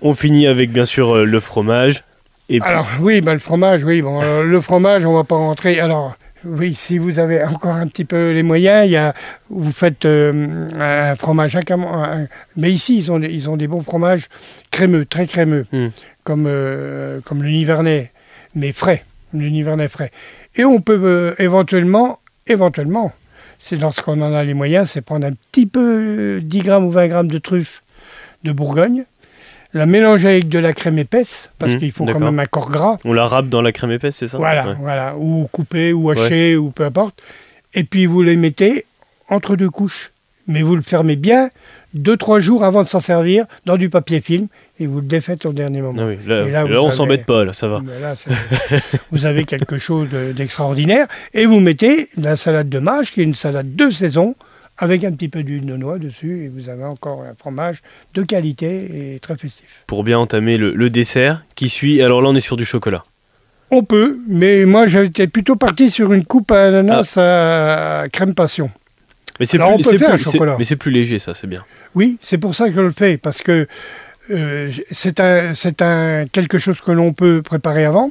On 0.00 0.14
finit 0.14 0.46
avec 0.46 0.72
bien 0.72 0.86
sûr 0.86 1.14
euh, 1.16 1.24
le 1.26 1.40
fromage. 1.40 2.04
Et 2.48 2.58
puis- 2.60 2.68
Alors 2.68 2.88
oui, 3.02 3.20
bah, 3.20 3.34
le 3.34 3.38
fromage, 3.40 3.84
oui. 3.84 4.00
Bon, 4.00 4.22
euh, 4.22 4.42
le 4.42 4.60
fromage, 4.62 5.04
on 5.04 5.12
va 5.14 5.24
pas 5.24 5.36
rentrer. 5.36 5.78
Alors 5.80 6.16
oui, 6.44 6.74
si 6.74 6.98
vous 6.98 7.18
avez 7.18 7.42
encore 7.44 7.74
un 7.74 7.86
petit 7.86 8.04
peu 8.04 8.30
les 8.32 8.42
moyens, 8.42 8.86
il 8.86 8.92
y 8.92 8.96
a, 8.96 9.14
vous 9.50 9.72
faites 9.72 10.04
euh, 10.04 10.68
un 10.78 11.14
fromage 11.16 11.56
à 11.56 11.60
Mais 12.56 12.72
ici, 12.72 12.96
ils 12.96 13.12
ont, 13.12 13.18
des- 13.18 13.28
ils 13.30 13.50
ont 13.50 13.56
des 13.56 13.68
bons 13.68 13.82
fromages 13.82 14.28
crémeux, 14.70 15.04
très 15.04 15.26
crémeux, 15.26 15.66
Hmm. 15.72 15.88
comme, 16.24 16.44
euh, 16.46 17.20
comme 17.24 17.42
le 17.42 17.50
Nivernais, 17.50 18.12
mais 18.54 18.72
frais. 18.72 19.04
Le 19.32 19.48
Nivernais 19.48 19.88
frais. 19.88 20.10
Et 20.56 20.64
on 20.64 20.80
peut 20.80 20.98
euh, 21.02 21.34
éventuellement, 21.38 22.18
éventuellement, 22.46 23.12
c'est 23.58 23.76
lorsqu'on 23.76 24.20
en 24.22 24.32
a 24.32 24.42
les 24.42 24.54
moyens, 24.54 24.90
c'est 24.90 25.02
prendre 25.02 25.26
un 25.26 25.32
petit 25.32 25.66
peu, 25.66 26.38
euh, 26.38 26.40
10 26.42 26.60
grammes 26.62 26.84
ou 26.86 26.90
20 26.90 27.08
grammes 27.08 27.28
de 27.30 27.38
truffes 27.38 27.82
de 28.42 28.52
Bourgogne, 28.52 29.04
la 29.72 29.86
mélanger 29.86 30.28
avec 30.28 30.48
de 30.48 30.58
la 30.58 30.72
crème 30.72 30.98
épaisse, 30.98 31.50
parce 31.58 31.74
Hmm, 31.74 31.78
qu'il 31.78 31.92
faut 31.92 32.04
quand 32.04 32.18
même 32.18 32.38
un 32.40 32.46
corps 32.46 32.70
gras. 32.70 32.98
on 33.04 33.12
la 33.12 33.26
râpe 33.28 33.48
dans 33.48 33.62
la 33.62 33.72
crème 33.72 33.92
épaisse, 33.92 34.16
c'est 34.16 34.28
ça? 34.28 34.38
Voilà, 34.38 34.70
Ouais. 34.70 34.74
voilà, 34.80 35.14
ou 35.16 35.48
coupé, 35.52 35.92
ou 35.92 36.10
haché, 36.10 36.56
ou 36.56 36.70
peu 36.70 36.84
importe. 36.84 37.20
Et 37.74 37.84
puis 37.84 38.06
vous 38.06 38.22
les 38.22 38.36
mettez 38.36 38.84
entre 39.28 39.54
deux 39.56 39.70
couches. 39.70 40.12
Mais 40.48 40.62
vous 40.62 40.74
le 40.74 40.82
fermez 40.82 41.14
bien, 41.14 41.50
deux, 41.94 42.16
trois 42.16 42.40
jours 42.40 42.64
avant 42.64 42.82
de 42.82 42.88
s'en 42.88 42.98
servir, 42.98 43.44
dans 43.66 43.76
du 43.76 43.88
papier 43.88 44.20
film, 44.20 44.48
et 44.80 44.86
vous 44.88 44.96
le 45.00 45.06
défaites 45.06 45.46
au 45.46 45.52
dernier 45.52 45.80
moment. 45.82 46.02
Ah 46.02 46.06
oui, 46.08 46.16
là, 46.26 46.42
Et 46.46 46.50
là, 46.50 46.64
là, 46.66 46.80
on 46.82 46.86
avez- 46.88 46.96
s'embête 46.96 47.24
pas, 47.26 47.44
là, 47.44 47.52
ça 47.52 47.68
va. 47.68 47.80
Là, 48.00 48.14
vous 49.12 49.26
avez 49.26 49.44
quelque 49.44 49.78
chose 49.78 50.08
de- 50.08 50.32
d'extraordinaire. 50.32 51.06
Et 51.34 51.46
vous 51.46 51.60
mettez 51.60 52.08
la 52.16 52.36
salade 52.36 52.68
de 52.68 52.78
mâche, 52.80 53.12
qui 53.12 53.20
est 53.20 53.24
une 53.24 53.34
salade 53.36 53.76
de 53.76 53.90
saison, 53.90 54.34
avec 54.80 55.04
un 55.04 55.12
petit 55.12 55.28
peu 55.28 55.42
d'huile 55.42 55.66
de 55.66 55.76
noix 55.76 55.98
dessus, 55.98 56.44
et 56.44 56.48
vous 56.48 56.68
avez 56.70 56.84
encore 56.84 57.22
un 57.22 57.34
fromage 57.38 57.82
de 58.14 58.22
qualité 58.22 59.14
et 59.14 59.20
très 59.20 59.36
festif. 59.36 59.84
Pour 59.86 60.02
bien 60.02 60.18
entamer 60.18 60.56
le, 60.56 60.74
le 60.74 60.90
dessert 60.90 61.44
qui 61.54 61.68
suit, 61.68 62.02
alors 62.02 62.22
là, 62.22 62.30
on 62.30 62.34
est 62.34 62.40
sur 62.40 62.56
du 62.56 62.64
chocolat. 62.64 63.04
On 63.70 63.84
peut, 63.84 64.18
mais 64.26 64.64
moi 64.64 64.86
j'étais 64.88 65.28
plutôt 65.28 65.54
parti 65.54 65.90
sur 65.90 66.12
une 66.12 66.24
coupe 66.24 66.50
à 66.50 66.64
ananas 66.64 67.16
à 67.18 68.08
crème 68.10 68.34
passion. 68.34 68.70
Mais 69.38 69.46
c'est 69.46 69.58
plus, 70.76 70.90
léger, 70.90 71.18
ça, 71.18 71.34
c'est 71.34 71.46
bien. 71.46 71.64
Oui, 71.94 72.18
c'est 72.20 72.38
pour 72.38 72.54
ça 72.54 72.68
que 72.68 72.74
je 72.74 72.80
le 72.80 72.90
fais, 72.90 73.16
parce 73.16 73.42
que 73.42 73.68
euh, 74.30 74.70
c'est 74.90 75.20
un, 75.20 75.52
un, 75.80 76.26
quelque 76.26 76.58
chose 76.58 76.80
que 76.80 76.90
l'on 76.90 77.12
peut 77.12 77.42
préparer 77.42 77.84
avant. 77.84 78.10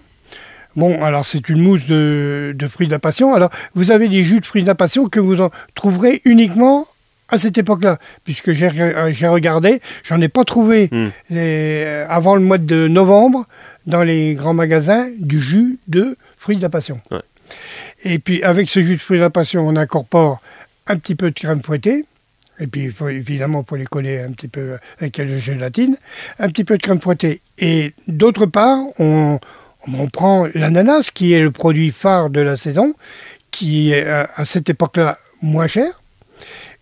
Bon, 0.79 1.03
alors 1.03 1.25
c'est 1.25 1.49
une 1.49 1.61
mousse 1.61 1.87
de, 1.87 2.55
de 2.55 2.67
fruits 2.69 2.87
de 2.87 2.91
la 2.93 2.99
passion. 2.99 3.33
Alors, 3.33 3.49
vous 3.75 3.91
avez 3.91 4.07
des 4.07 4.23
jus 4.23 4.39
de 4.39 4.45
fruits 4.45 4.61
de 4.61 4.67
la 4.67 4.75
passion 4.75 5.07
que 5.07 5.19
vous 5.19 5.41
en 5.41 5.49
trouverez 5.75 6.21
uniquement 6.23 6.87
à 7.27 7.37
cette 7.37 7.57
époque-là, 7.57 7.99
puisque 8.23 8.53
j'ai 8.53 8.69
j'ai 9.11 9.27
regardé, 9.27 9.81
j'en 10.03 10.19
ai 10.21 10.29
pas 10.29 10.45
trouvé 10.45 10.89
Hmm. 10.91 11.09
euh, 11.31 12.05
avant 12.09 12.35
le 12.35 12.41
mois 12.41 12.57
de 12.57 12.87
novembre 12.87 13.45
dans 13.85 14.03
les 14.03 14.33
grands 14.35 14.53
magasins 14.53 15.09
du 15.19 15.39
jus 15.39 15.77
de 15.87 16.17
fruits 16.37 16.57
de 16.57 16.61
la 16.61 16.69
passion. 16.69 16.99
Ouais. 17.11 17.19
Et 18.03 18.19
puis 18.19 18.41
avec 18.41 18.69
ce 18.69 18.81
jus 18.81 18.95
de 18.95 19.01
fruits 19.01 19.17
de 19.17 19.23
la 19.23 19.29
passion, 19.29 19.67
on 19.67 19.75
incorpore 19.75 20.41
un 20.87 20.97
petit 20.97 21.15
peu 21.15 21.29
de 21.29 21.37
crème 21.37 21.61
fouettée, 21.61 22.05
et 22.59 22.67
puis 22.67 22.85
il 22.85 22.91
faut, 22.91 23.09
évidemment 23.09 23.63
pour 23.63 23.77
les 23.77 23.85
coller 23.85 24.19
un 24.19 24.31
petit 24.31 24.47
peu 24.47 24.77
avec 24.99 25.17
la 25.17 25.27
gélatine, 25.37 25.97
un 26.39 26.47
petit 26.47 26.63
peu 26.63 26.77
de 26.77 26.81
crème 26.81 26.99
fouettée. 27.01 27.41
Et 27.59 27.93
d'autre 28.07 28.45
part, 28.47 28.79
on, 28.97 29.39
on 29.87 30.07
prend 30.07 30.47
l'ananas, 30.53 31.09
qui 31.13 31.33
est 31.33 31.41
le 31.41 31.51
produit 31.51 31.91
phare 31.91 32.29
de 32.29 32.41
la 32.41 32.57
saison, 32.57 32.93
qui 33.51 33.91
est 33.93 34.05
à, 34.07 34.29
à 34.35 34.45
cette 34.45 34.69
époque-là 34.69 35.17
moins 35.41 35.67
cher. 35.67 36.01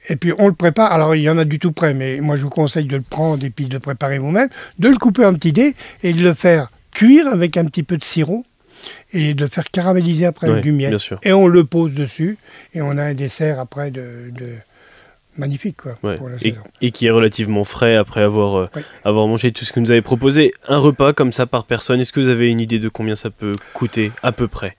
Et 0.10 0.15
puis 0.15 0.31
on 0.38 0.47
le 0.47 0.53
prépare, 0.53 0.91
alors 0.93 1.15
il 1.15 1.21
y 1.21 1.29
en 1.29 1.38
a 1.38 1.43
du 1.45 1.60
tout 1.60 1.71
prêt, 1.73 1.93
mais 1.93 2.19
moi 2.21 2.38
je 2.38 2.43
vous 2.43 2.49
conseille 2.49 2.86
de 2.86 2.95
le 2.95 3.01
prendre 3.03 3.43
et 3.43 3.49
puis 3.49 3.65
de 3.65 3.73
le 3.73 3.79
préparer 3.81 4.19
vous-même, 4.19 4.47
de 4.79 4.88
le 4.89 4.97
couper 4.97 5.25
en 5.25 5.33
petits 5.33 5.51
dés 5.51 5.75
et 6.01 6.13
de 6.13 6.23
le 6.23 6.33
faire 6.33 6.69
cuire 6.91 7.27
avec 7.27 7.57
un 7.57 7.65
petit 7.65 7.83
peu 7.83 7.97
de 7.97 8.03
sirop 8.05 8.43
et 9.12 9.33
de 9.33 9.43
le 9.43 9.49
faire 9.49 9.65
caraméliser 9.69 10.25
après 10.25 10.47
avec 10.53 10.63
du 10.63 10.71
miel. 10.71 10.91
Et 11.23 11.33
on 11.33 11.47
le 11.47 11.65
pose 11.65 11.93
dessus 11.93 12.38
et 12.73 12.81
on 12.81 12.91
a 12.97 13.03
un 13.03 13.13
dessert 13.15 13.60
après 13.60 13.91
de, 13.91 14.31
de- 14.31 14.55
magnifique 15.38 15.78
quoi, 15.78 15.97
Ouais. 16.04 16.15
pour 16.15 16.30
la 16.30 16.36
Et, 16.36 16.39
saison. 16.52 16.62
et 16.82 16.91
qui 16.91 17.08
est 17.08 17.12
relativement 17.12 17.63
frais 17.63 17.95
après 17.95 18.21
avoir, 18.21 18.56
euh, 18.58 18.69
Oui. 18.76 18.82
avoir 19.06 19.28
mangé 19.28 19.52
tout 19.52 19.65
ce 19.65 19.71
que 19.73 19.80
nous 19.80 19.91
avez 19.91 20.02
proposé. 20.02 20.54
Un 20.67 20.78
repas 20.78 21.13
comme 21.13 21.32
ça 21.32 21.45
par 21.45 21.65
personne, 21.65 22.00
est-ce 22.00 22.12
que 22.13 22.19
vous 22.19 22.30
avez 22.30 22.50
une 22.50 22.60
idée 22.60 22.80
de 22.80 22.89
combien 22.89 23.15
ça 23.15 23.30
peut 23.30 23.54
coûter 23.73 24.12
à 24.23 24.32
peu 24.32 24.47
près? 24.47 24.78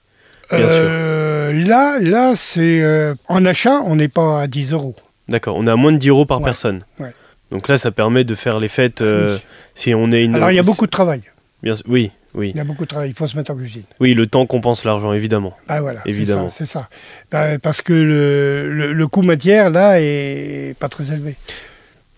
Bien 0.51 0.59
Euh, 0.67 1.53
Là, 1.65 1.97
là 1.99 2.35
c'est 2.35 2.81
euh, 2.81 3.15
en 3.27 3.45
achat, 3.45 3.81
on 3.85 3.95
n'est 3.95 4.07
pas 4.07 4.41
à 4.41 4.47
10 4.47 4.73
euros. 4.73 4.95
D'accord, 5.27 5.55
on 5.57 5.65
est 5.67 5.71
à 5.71 5.75
moins 5.75 5.91
de 5.91 5.97
10 5.97 6.09
euros 6.09 6.25
par 6.25 6.39
Ouais, 6.39 6.45
personne. 6.45 6.83
ouais. 6.99 7.11
Donc 7.51 7.67
là, 7.67 7.77
ça 7.79 7.89
permet 7.91 8.23
de 8.23 8.35
faire 8.35 8.59
les 8.59 8.67
fêtes 8.67 9.01
euh, 9.01 9.35
Oui. 9.35 9.41
si 9.73 9.93
on 9.95 10.11
est 10.11 10.23
une. 10.23 10.35
Alors 10.35 10.51
il 10.51 10.55
y 10.55 10.59
a 10.59 10.63
beaucoup 10.63 10.85
de 10.85 10.91
travail. 10.91 11.23
Bien. 11.63 11.73
Oui, 11.87 12.11
oui. 12.33 12.51
Il 12.53 12.57
y 12.57 12.59
a 12.59 12.63
beaucoup 12.63 12.83
de 12.83 12.89
travail, 12.89 13.09
il 13.09 13.15
faut 13.15 13.27
se 13.27 13.35
mettre 13.37 13.51
en 13.51 13.55
cuisine. 13.55 13.83
Oui, 13.99 14.13
le 14.13 14.27
temps 14.27 14.45
compense 14.45 14.83
l'argent, 14.83 15.13
évidemment. 15.13 15.53
Ah 15.67 15.81
voilà, 15.81 16.01
c'est 16.03 16.09
Évidemment. 16.09 16.49
ça. 16.49 16.55
c'est 16.57 16.65
ça. 16.65 16.89
Ben, 17.31 17.57
parce 17.59 17.81
que 17.81 17.93
le, 17.93 18.71
le, 18.73 18.93
le 18.93 19.07
coût 19.07 19.21
matière, 19.21 19.69
là, 19.69 19.99
est 19.99 20.75
pas 20.79 20.89
très 20.89 21.11
élevé. 21.11 21.35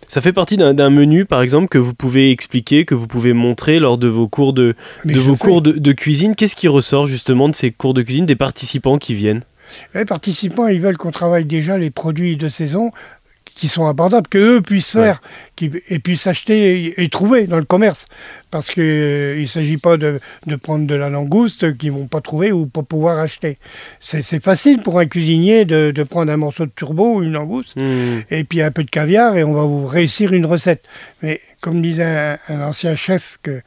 Ça 0.07 0.19
fait 0.19 0.33
partie 0.33 0.57
d'un 0.57 0.89
menu, 0.89 1.23
par 1.23 1.41
exemple, 1.41 1.69
que 1.69 1.77
vous 1.77 1.93
pouvez 1.93 2.31
expliquer, 2.31 2.83
que 2.83 2.93
vous 2.93 3.07
pouvez 3.07 3.31
montrer 3.31 3.79
lors 3.79 3.97
de 3.97 4.09
vos 4.09 4.27
cours 4.27 4.51
de, 4.51 4.75
vos 5.05 5.37
cours 5.37 5.61
de, 5.61 5.71
de 5.71 5.91
cuisine. 5.93 6.35
Qu'est-ce 6.35 6.57
qui 6.57 6.67
ressort 6.67 7.07
justement 7.07 7.47
de 7.47 7.55
ces 7.55 7.71
cours 7.71 7.93
de 7.93 8.01
cuisine 8.01 8.25
des 8.25 8.35
participants 8.35 8.97
qui 8.97 9.15
viennent? 9.15 9.39
Les 9.95 10.03
participants, 10.03 10.67
ils 10.67 10.81
veulent 10.81 10.97
qu'on 10.97 11.11
travaille 11.11 11.45
déjà 11.45 11.77
les 11.77 11.91
produits 11.91 12.35
de 12.35 12.49
saison 12.49 12.91
qui 13.55 13.67
sont 13.67 13.85
abordables, 13.87 14.27
qu'eux 14.27 14.61
puissent 14.61 14.91
faire 14.91 15.21
qui- 15.55 15.71
et 15.89 15.99
puissent 15.99 16.27
acheter 16.27 16.85
et, 16.85 17.03
et 17.03 17.09
trouver 17.09 17.47
dans 17.47 17.57
le 17.59 17.65
commerce. 17.65 18.05
Parce 18.49 18.69
qu'il 18.69 18.83
ne 18.83 19.45
s'agit 19.45 19.77
pas 19.77 19.97
de, 19.97 20.19
de 20.47 20.55
prendre 20.55 20.85
de 20.87 20.95
la 20.95 21.09
langouste 21.09 21.77
qu'ils 21.77 21.93
ne 21.93 21.97
vont 21.99 22.07
pas 22.07 22.21
trouver 22.21 22.51
ou 22.51 22.65
pas 22.65 22.83
pouvoir 22.83 23.17
acheter. 23.19 23.57
C'est 23.99 24.43
facile 24.43 24.81
pour 24.81 24.99
un 24.99 25.05
cuisinier 25.05 25.65
de, 25.65 25.91
de 25.91 26.03
prendre 26.03 26.31
un 26.31 26.37
morceau 26.37 26.65
de 26.65 26.71
turbo 26.75 27.15
ou 27.17 27.23
une 27.23 27.33
langouste 27.33 27.77
Hmm, 27.77 28.19
et 28.29 28.43
puis 28.43 28.61
un 28.61 28.71
peu 28.71 28.83
de 28.83 28.89
caviar 28.89 29.35
et 29.37 29.43
on 29.43 29.53
va 29.53 29.63
vous 29.63 29.85
réussir 29.85 30.33
une 30.33 30.45
recette. 30.45 30.83
Mais 31.21 31.39
comme 31.61 31.81
disait 31.81 32.03
un, 32.03 32.37
un 32.49 32.61
ancien 32.67 32.95
chef 32.95 33.37
que, 33.43 33.61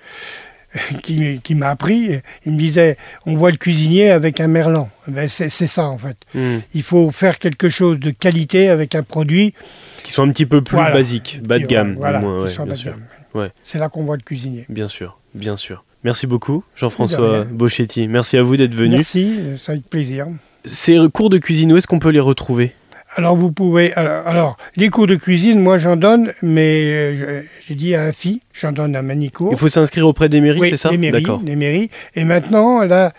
qui, 1.02 1.40
qui 1.42 1.54
m'a 1.54 1.70
appris, 1.70 2.20
il 2.44 2.52
me 2.52 2.58
disait 2.58 2.96
on 3.26 3.36
voit 3.36 3.50
le 3.50 3.56
cuisinier 3.56 4.10
avec 4.10 4.40
un 4.40 4.48
merlan. 4.48 4.88
Ben, 5.06 5.28
c'est 5.28 5.48
ça 5.50 5.86
en 5.88 5.98
fait. 5.98 6.16
hmm. 6.34 6.58
Il 6.74 6.82
faut 6.82 7.10
faire 7.10 7.38
quelque 7.38 7.68
chose 7.68 7.98
de 7.98 8.10
qualité 8.10 8.68
avec 8.68 8.94
un 8.94 9.02
produit 9.02 9.54
Qui 10.02 10.12
sont 10.12 10.22
un 10.22 10.30
petit 10.30 10.46
peu 10.46 10.62
plus 10.62 10.76
Voilà. 10.76 10.92
basiques, 10.92 11.40
bas 11.44 11.58
de 11.58 11.66
gamme. 11.66 11.94
voilà, 11.96 12.18
au 12.18 12.22
moins, 12.22 12.36
qui 12.38 12.42
ouais, 12.44 12.76
soit. 12.76 12.92
Ouais. 13.34 13.50
C'est 13.62 13.78
là 13.78 13.88
qu'on 13.88 14.04
voit 14.04 14.16
le 14.16 14.22
cuisinier. 14.22 14.64
Bien 14.68 14.88
sûr, 14.88 15.18
bien 15.34 15.56
sûr. 15.56 15.84
Merci 16.04 16.26
beaucoup, 16.26 16.62
Jean-François. 16.76 17.44
Boschetti. 17.44 18.08
Merci 18.08 18.36
à 18.36 18.42
vous 18.42 18.56
d'être 18.56 18.74
venu. 18.74 18.96
Merci, 18.96 19.36
euh, 19.38 19.56
c'est 19.56 19.72
avec 19.72 19.88
plaisir. 19.88 20.26
Ces 20.66 20.98
cours 21.12 21.30
de 21.30 21.38
cuisine, 21.38 21.72
où 21.72 21.76
est-ce 21.76 21.86
qu'on 21.86 21.98
peut 21.98 22.10
les 22.10 22.20
retrouver? 22.20 22.74
Alors 23.16 23.36
vous 23.36 23.52
pouvez. 23.52 23.92
Alors, 23.94 24.26
alors, 24.26 24.56
les 24.76 24.88
cours 24.90 25.06
de 25.06 25.14
cuisine, 25.14 25.60
moi 25.60 25.78
j'en 25.78 25.96
donne, 25.96 26.32
mais 26.42 26.82
euh, 26.84 27.42
j'ai 27.66 27.74
dit 27.74 27.94
à 27.94 28.02
Afi, 28.04 28.40
j'en 28.52 28.72
donne 28.72 28.96
à 28.96 29.02
Manicourt. 29.02 29.50
Il 29.52 29.58
faut 29.58 29.68
s'inscrire 29.68 30.06
auprès 30.06 30.28
des 30.28 30.40
mairies, 30.40 30.60
Oui, 30.60 30.70
c'est 30.70 30.76
ça 30.76 30.90
des 30.90 30.98
mairies, 30.98 31.24
des 31.42 31.56
mairies. 31.56 31.90
Et 32.16 32.24
maintenant, 32.24 32.80
là, 32.84 33.12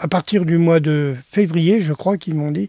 à 0.00 0.08
partir 0.08 0.44
du 0.44 0.58
mois 0.58 0.80
de 0.80 1.14
février, 1.30 1.80
je 1.80 1.92
crois 1.92 2.16
qu'ils 2.16 2.34
m'ont 2.34 2.50
dit, 2.50 2.68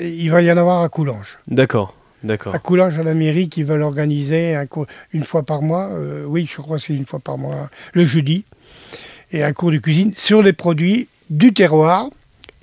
il 0.00 0.30
va 0.30 0.40
y 0.42 0.50
en 0.50 0.56
avoir 0.56 0.82
à 0.82 0.88
Coulanges. 0.88 1.38
D'accord, 1.48 1.94
d'accord. 2.24 2.54
À 2.54 2.58
Coulanges, 2.58 2.98
à 2.98 3.02
la 3.02 3.14
mairie, 3.14 3.48
qui 3.48 3.62
veulent 3.62 3.82
organiser 3.82 4.54
un 4.54 4.66
cours 4.66 4.86
une 5.12 5.24
fois 5.24 5.42
par 5.42 5.60
mois. 5.60 5.90
euh, 5.92 6.24
oui, 6.26 6.48
je 6.50 6.60
crois 6.62 6.78
que 6.78 6.82
c'est 6.82 6.94
une 6.94 7.06
fois 7.06 7.18
par 7.20 7.36
mois, 7.36 7.68
le 7.92 8.04
jeudi. 8.04 8.44
Et 9.32 9.42
un 9.42 9.52
cours 9.52 9.70
de 9.72 9.78
cuisine 9.78 10.12
sur 10.16 10.40
les 10.40 10.52
produits 10.52 11.08
du 11.30 11.52
terroir 11.52 12.08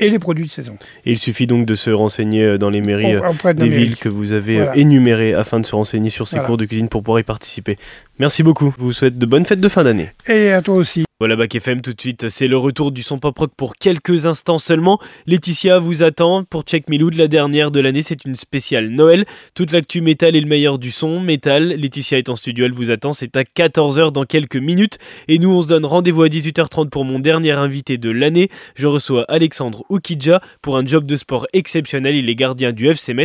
et 0.05 0.09
les 0.09 0.19
produits 0.19 0.45
de 0.45 0.49
saison. 0.51 0.77
Et 1.05 1.11
il 1.11 1.19
suffit 1.19 1.47
donc 1.47 1.65
de 1.65 1.75
se 1.75 1.89
renseigner 1.91 2.43
euh, 2.43 2.57
dans 2.57 2.69
les 2.69 2.81
mairies 2.81 3.15
euh, 3.15 3.29
Auprès 3.29 3.53
des 3.53 3.69
villes 3.69 3.95
que 3.97 4.09
vous 4.09 4.33
avez 4.33 4.59
euh, 4.59 4.63
Voilà. 4.65 4.77
énumérées 4.77 5.33
afin 5.33 5.59
de 5.59 5.65
se 5.65 5.75
renseigner 5.75 6.09
sur 6.09 6.27
ces 6.27 6.35
Voilà. 6.35 6.47
cours 6.47 6.57
de 6.57 6.65
cuisine 6.65 6.89
pour 6.89 7.03
pouvoir 7.03 7.19
y 7.19 7.23
participer. 7.23 7.77
Merci 8.19 8.43
beaucoup. 8.43 8.73
Je 8.77 8.83
vous 8.83 8.93
souhaite 8.93 9.17
de 9.17 9.25
bonnes 9.25 9.45
fêtes 9.45 9.61
de 9.61 9.67
fin 9.69 9.83
d'année. 9.83 10.09
Et 10.27 10.51
à 10.51 10.61
toi 10.61 10.75
aussi. 10.75 11.05
Voilà 11.23 11.38
Bac 11.38 11.55
FM 11.55 11.79
tout 11.79 11.93
de 11.93 12.01
suite, 12.01 12.27
c'est 12.27 12.49
le 12.49 12.57
retour 12.57 12.91
du 12.91 13.01
son 13.01 13.17
pop 13.17 13.39
rock 13.39 13.51
pour 13.55 13.77
quelques 13.77 14.25
instants 14.25 14.57
seulement. 14.57 14.99
Laetitia 15.25 15.79
vous 15.79 16.03
attend 16.03 16.43
pour 16.43 16.63
Check 16.63 16.89
Me 16.89 16.97
Loud, 16.97 17.13
la 17.13 17.29
dernière 17.29 17.71
de 17.71 17.79
l'année, 17.79 18.01
c'est 18.01 18.25
une 18.25 18.36
spéciale 18.36 18.89
Noël. 18.89 19.23
Toute 19.55 19.71
l'actu 19.71 20.01
métal 20.01 20.36
et 20.36 20.41
le 20.41 20.47
meilleur 20.47 20.79
du 20.79 20.91
son, 20.91 21.21
métal. 21.21 21.69
Laetitia 21.79 22.17
est 22.17 22.27
en 22.27 22.36
studio, 22.36 22.65
elle 22.65 22.73
vous 22.73 22.91
attend, 22.91 23.13
c'est 23.13 23.38
à 23.38 23.43
14h 23.43 24.12
dans 24.12 24.25
quelques 24.25 24.57
minutes. 24.57 24.97
Et 25.29 25.39
nous 25.39 25.49
on 25.49 25.62
se 25.62 25.69
donne 25.69 25.86
rendez-vous 25.86 26.23
à 26.23 26.27
18h30 26.27 26.89
pour 26.89 27.05
mon 27.05 27.19
dernier 27.19 27.53
invité 27.53 27.97
de 27.97 28.09
l'année. 28.09 28.49
Je 28.75 28.88
reçois 28.88 29.23
Alexandre 29.29 29.86
Oukidja 29.88 30.41
pour 30.62 30.75
un 30.75 30.86
job 30.86 31.07
de 31.07 31.15
sport 31.15 31.47
exceptionnel, 31.53 32.17
il 32.17 32.29
est 32.29 32.36
gardien 32.36 32.73
du 32.73 32.89
FC. 32.89 33.15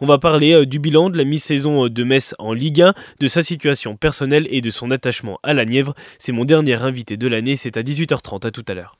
On 0.00 0.06
va 0.06 0.18
parler 0.18 0.52
euh, 0.52 0.64
du 0.64 0.78
bilan 0.78 1.10
de 1.10 1.18
la 1.18 1.24
mi-saison 1.24 1.86
euh, 1.86 1.90
de 1.90 2.04
Metz 2.04 2.36
en 2.38 2.52
Ligue 2.52 2.82
1, 2.82 2.94
de 3.18 3.26
sa 3.26 3.42
situation 3.42 3.96
personnelle 3.96 4.46
et 4.52 4.60
de 4.60 4.70
son 4.70 4.92
attachement 4.92 5.40
à 5.42 5.54
la 5.54 5.64
Nièvre. 5.64 5.94
C'est 6.20 6.30
mon 6.30 6.44
dernier 6.44 6.80
invité 6.84 7.16
de 7.16 7.26
l'année, 7.26 7.47
c'est 7.56 7.76
à 7.76 7.82
18h30, 7.82 8.46
à 8.46 8.50
tout 8.50 8.64
à 8.68 8.74
l'heure. 8.74 8.98